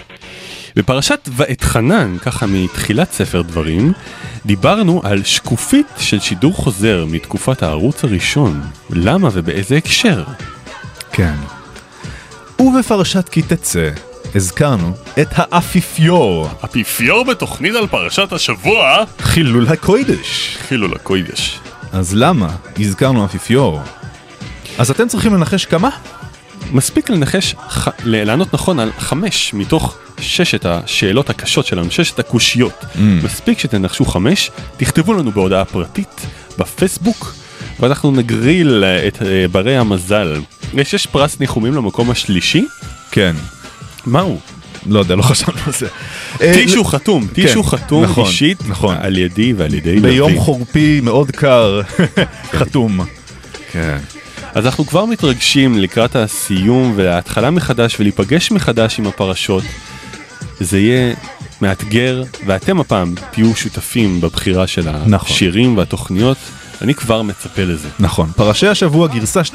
בפרשת 0.76 1.28
ואתחנן, 1.36 2.16
ככה 2.18 2.46
מתחילת 2.46 3.12
ספר 3.12 3.42
דברים, 3.42 3.92
דיברנו 4.46 5.00
על 5.04 5.24
שקופית 5.24 5.86
של 5.98 6.20
שידור 6.20 6.52
חוזר 6.52 7.04
מתקופת 7.08 7.62
הערוץ 7.62 8.04
הראשון. 8.04 8.60
למה 8.90 9.28
ובאיזה 9.32 9.76
הקשר? 9.76 10.24
כן. 11.12 11.34
ובפרשת 12.60 13.28
כי 13.28 13.42
תצא, 13.42 13.90
הזכרנו 14.34 14.92
את 15.20 15.28
האפיפיור. 15.32 16.48
אפיפיור 16.64 17.24
בתוכנית 17.24 17.74
על 17.74 17.86
פרשת 17.86 18.32
השבוע? 18.32 19.04
חילול 19.18 19.68
הקוידש. 19.68 20.56
חילול 20.68 20.94
הקוידש. 20.94 21.60
אז 21.92 22.14
למה 22.14 22.48
הזכרנו 22.78 23.24
אפיפיור? 23.24 23.80
אז 24.78 24.90
אתם 24.90 25.08
צריכים 25.08 25.34
לנחש 25.34 25.64
כמה? 25.64 25.90
מספיק 26.72 27.10
לנחש, 27.10 27.54
ח... 27.54 27.88
לענות 28.04 28.54
נכון 28.54 28.80
על 28.80 28.90
חמש 28.98 29.54
מתוך 29.54 29.96
ששת 30.20 30.66
השאלות 30.66 31.30
הקשות 31.30 31.66
שלנו, 31.66 31.90
ששת 31.90 32.18
הקושיות. 32.18 32.84
Mm. 32.94 32.98
מספיק 32.98 33.58
שתנחשו 33.58 34.04
חמש, 34.04 34.50
תכתבו 34.76 35.14
לנו 35.14 35.30
בהודעה 35.32 35.64
פרטית 35.64 36.26
בפייסבוק, 36.58 37.34
ואנחנו 37.80 38.10
נגריל 38.10 38.84
אה, 38.84 39.08
את 39.08 39.22
אה, 39.22 39.48
ברי 39.52 39.76
המזל. 39.76 40.40
יש, 40.74 40.94
יש 40.94 41.06
פרס 41.06 41.40
ניחומים 41.40 41.74
למקום 41.74 42.10
השלישי? 42.10 42.64
כן. 43.10 43.36
מהו? 44.06 44.38
לא 44.86 44.98
יודע, 44.98 45.16
לא 45.16 45.22
חשבנו 45.22 45.58
על 45.66 45.72
זה. 45.72 45.88
טישו 46.38 46.84
חתום, 46.84 47.26
טישו 47.32 47.62
כן, 47.62 47.68
חתום 47.68 48.04
נכון, 48.04 48.26
אישית 48.26 48.68
נכון. 48.68 48.96
על 49.00 49.18
ידי 49.18 49.52
ועל 49.52 49.74
ידי 49.74 50.00
ביום 50.00 50.30
לביא. 50.30 50.40
חורפי 50.40 51.00
מאוד 51.00 51.30
קר, 51.30 51.80
חתום. 52.58 53.00
כן. 53.72 53.98
אז 54.54 54.66
אנחנו 54.66 54.86
כבר 54.86 55.04
מתרגשים 55.04 55.78
לקראת 55.78 56.16
הסיום 56.16 56.92
וההתחלה 56.96 57.50
מחדש 57.50 58.00
ולהיפגש 58.00 58.52
מחדש 58.52 58.98
עם 58.98 59.06
הפרשות. 59.06 59.64
זה 60.60 60.78
יהיה 60.78 61.14
מאתגר, 61.62 62.22
ואתם 62.46 62.80
הפעם 62.80 63.14
תהיו 63.30 63.56
שותפים 63.56 64.20
בבחירה 64.20 64.66
של 64.66 64.90
נכון. 65.06 65.28
השירים 65.30 65.76
והתוכניות. 65.76 66.38
אני 66.82 66.94
כבר 66.94 67.22
מצפה 67.22 67.64
לזה. 67.64 67.88
נכון, 67.98 68.30
פרשי 68.36 68.66
השבוע 68.66 69.08
גרסה 69.08 69.40
2.0 69.40 69.54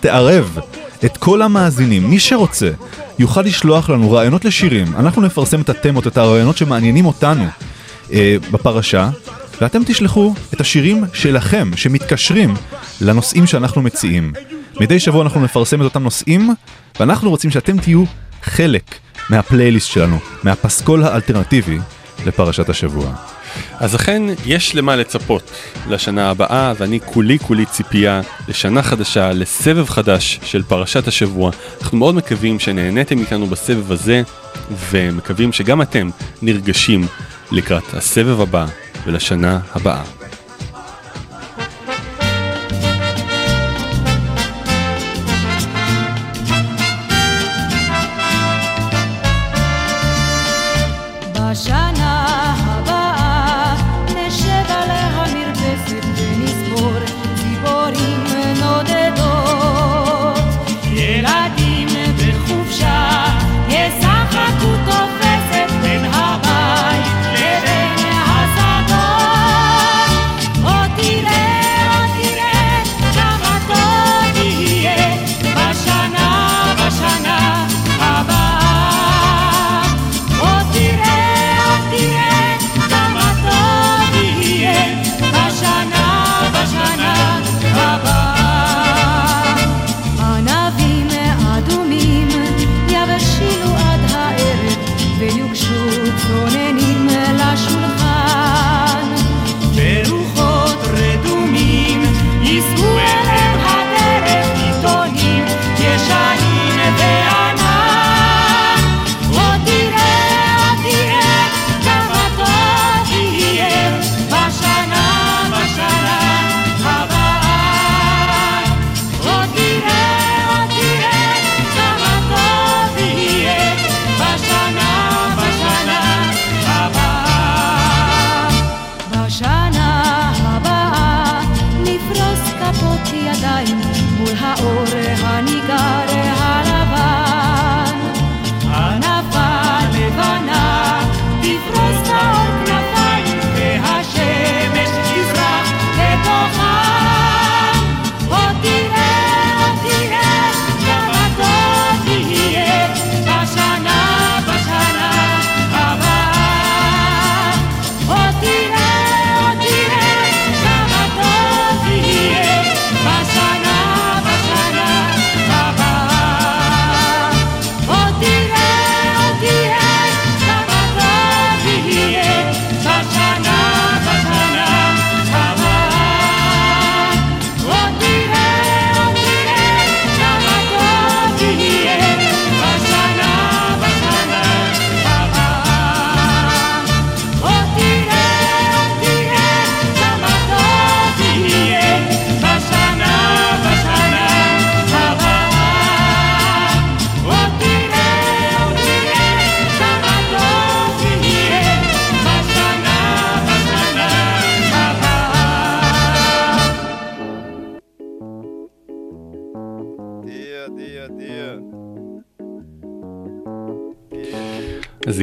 תערב 0.00 0.58
את 1.04 1.16
כל 1.16 1.42
המאזינים. 1.42 2.10
מי 2.10 2.20
שרוצה 2.20 2.70
יוכל 3.18 3.42
לשלוח 3.42 3.90
לנו 3.90 4.12
רעיונות 4.12 4.44
לשירים. 4.44 4.86
אנחנו 4.96 5.22
נפרסם 5.22 5.60
את 5.60 5.68
התמות, 5.68 6.06
את 6.06 6.18
הרעיונות 6.18 6.56
שמעניינים 6.56 7.06
אותנו 7.06 7.44
אה, 8.12 8.36
בפרשה, 8.50 9.10
ואתם 9.60 9.82
תשלחו 9.86 10.34
את 10.54 10.60
השירים 10.60 11.04
שלכם, 11.12 11.70
שמתקשרים 11.76 12.54
לנושאים 13.00 13.46
שאנחנו 13.46 13.82
מציעים. 13.82 14.32
מדי 14.80 14.98
שבוע 14.98 15.22
אנחנו 15.22 15.40
נפרסם 15.40 15.80
את 15.80 15.84
אותם 15.84 16.02
נושאים, 16.02 16.54
ואנחנו 17.00 17.30
רוצים 17.30 17.50
שאתם 17.50 17.78
תהיו 17.78 18.04
חלק 18.42 18.94
מהפלייליסט 19.30 19.90
שלנו, 19.90 20.18
מהפסקול 20.42 21.04
האלטרנטיבי 21.04 21.78
לפרשת 22.26 22.68
השבוע. 22.68 23.14
אז 23.78 23.96
אכן 23.96 24.22
יש 24.46 24.74
למה 24.74 24.96
לצפות 24.96 25.50
לשנה 25.88 26.30
הבאה, 26.30 26.72
ואני 26.78 27.00
כולי 27.04 27.38
כולי 27.38 27.66
ציפייה 27.66 28.20
לשנה 28.48 28.82
חדשה, 28.82 29.32
לסבב 29.32 29.88
חדש 29.88 30.40
של 30.42 30.62
פרשת 30.62 31.08
השבוע. 31.08 31.50
אנחנו 31.82 31.98
מאוד 31.98 32.14
מקווים 32.14 32.58
שנהניתם 32.58 33.18
איתנו 33.18 33.46
בסבב 33.46 33.92
הזה, 33.92 34.22
ומקווים 34.90 35.52
שגם 35.52 35.82
אתם 35.82 36.10
נרגשים 36.42 37.06
לקראת 37.52 37.94
הסבב 37.94 38.40
הבא 38.40 38.66
ולשנה 39.06 39.60
הבאה. 39.74 40.19
Aşağı 51.50 51.79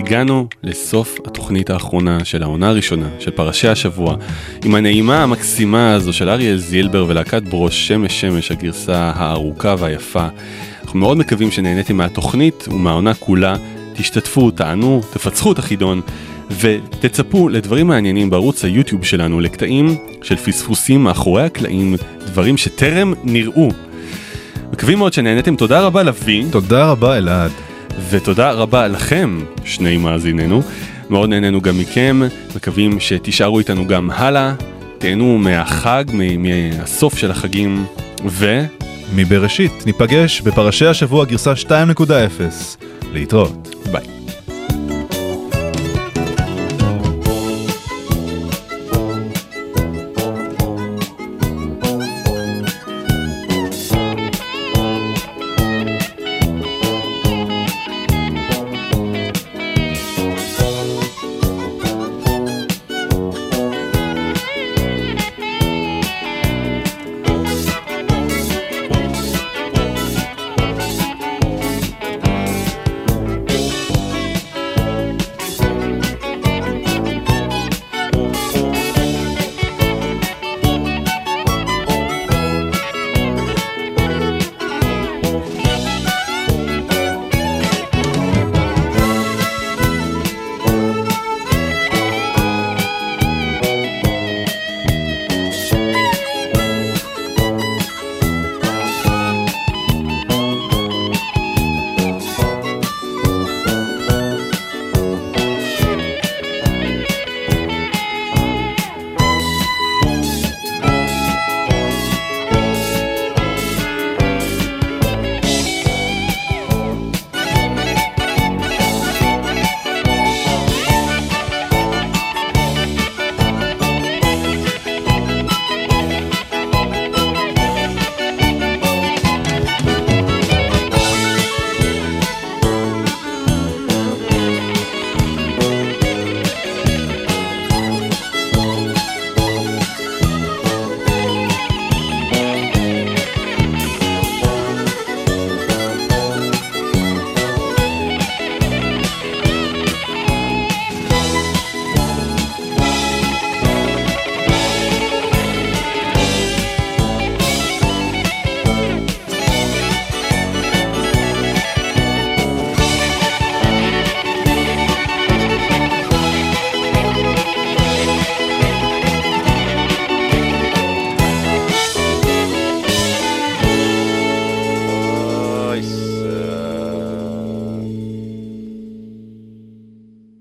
הגענו 0.07 0.47
לסוף 0.63 1.17
התוכנית 1.25 1.69
האחרונה 1.69 2.25
של 2.25 2.43
העונה 2.43 2.69
הראשונה 2.69 3.09
של 3.19 3.31
פרשי 3.31 3.67
השבוע 3.67 4.15
עם 4.65 4.75
הנעימה 4.75 5.23
המקסימה 5.23 5.93
הזו 5.93 6.13
של 6.13 6.29
אריה 6.29 6.57
זילבר 6.57 7.05
ולהקת 7.07 7.43
ברוש 7.43 7.87
שמש 7.87 8.21
שמש 8.21 8.51
הגרסה 8.51 9.11
הארוכה 9.15 9.75
והיפה. 9.79 10.27
אנחנו 10.83 10.99
מאוד 10.99 11.17
מקווים 11.17 11.51
שנהניתם 11.51 11.97
מהתוכנית 11.97 12.67
ומהעונה 12.71 13.13
כולה, 13.13 13.55
תשתתפו, 13.93 14.51
תענו, 14.51 15.01
תפצחו 15.13 15.51
את 15.51 15.59
החידון 15.59 16.01
ותצפו 16.59 17.49
לדברים 17.49 17.87
מעניינים 17.87 18.29
בערוץ 18.29 18.65
היוטיוב 18.65 19.05
שלנו, 19.05 19.39
לקטעים 19.39 19.97
של 20.23 20.35
פספוסים 20.35 21.03
מאחורי 21.03 21.43
הקלעים, 21.43 21.95
דברים 22.25 22.57
שטרם 22.57 23.13
נראו. 23.23 23.69
מקווים 24.73 24.97
מאוד 24.97 25.13
שנהניתם, 25.13 25.55
תודה 25.55 25.81
רבה 25.81 26.03
לוי. 26.03 26.45
תודה 26.51 26.91
רבה 26.91 27.17
אלעד. 27.17 27.66
ותודה 28.09 28.51
רבה 28.51 28.87
לכם, 28.87 29.39
שני 29.65 29.97
מאזיננו. 29.97 30.61
מאוד 31.09 31.29
נהנינו 31.29 31.61
גם 31.61 31.77
מכם, 31.77 32.21
מקווים 32.55 32.99
שתישארו 32.99 33.59
איתנו 33.59 33.87
גם 33.87 34.11
הלאה, 34.11 34.53
תהנו 34.97 35.37
מהחג, 35.37 36.03
מהסוף 36.37 37.17
של 37.17 37.31
החגים, 37.31 37.85
ו... 38.27 38.65
מבראשית, 39.15 39.85
ניפגש 39.85 40.41
בפרשי 40.41 40.85
השבוע 40.85 41.25
גרסה 41.25 41.53
2.0. 41.53 41.69
להתראות. 43.13 43.75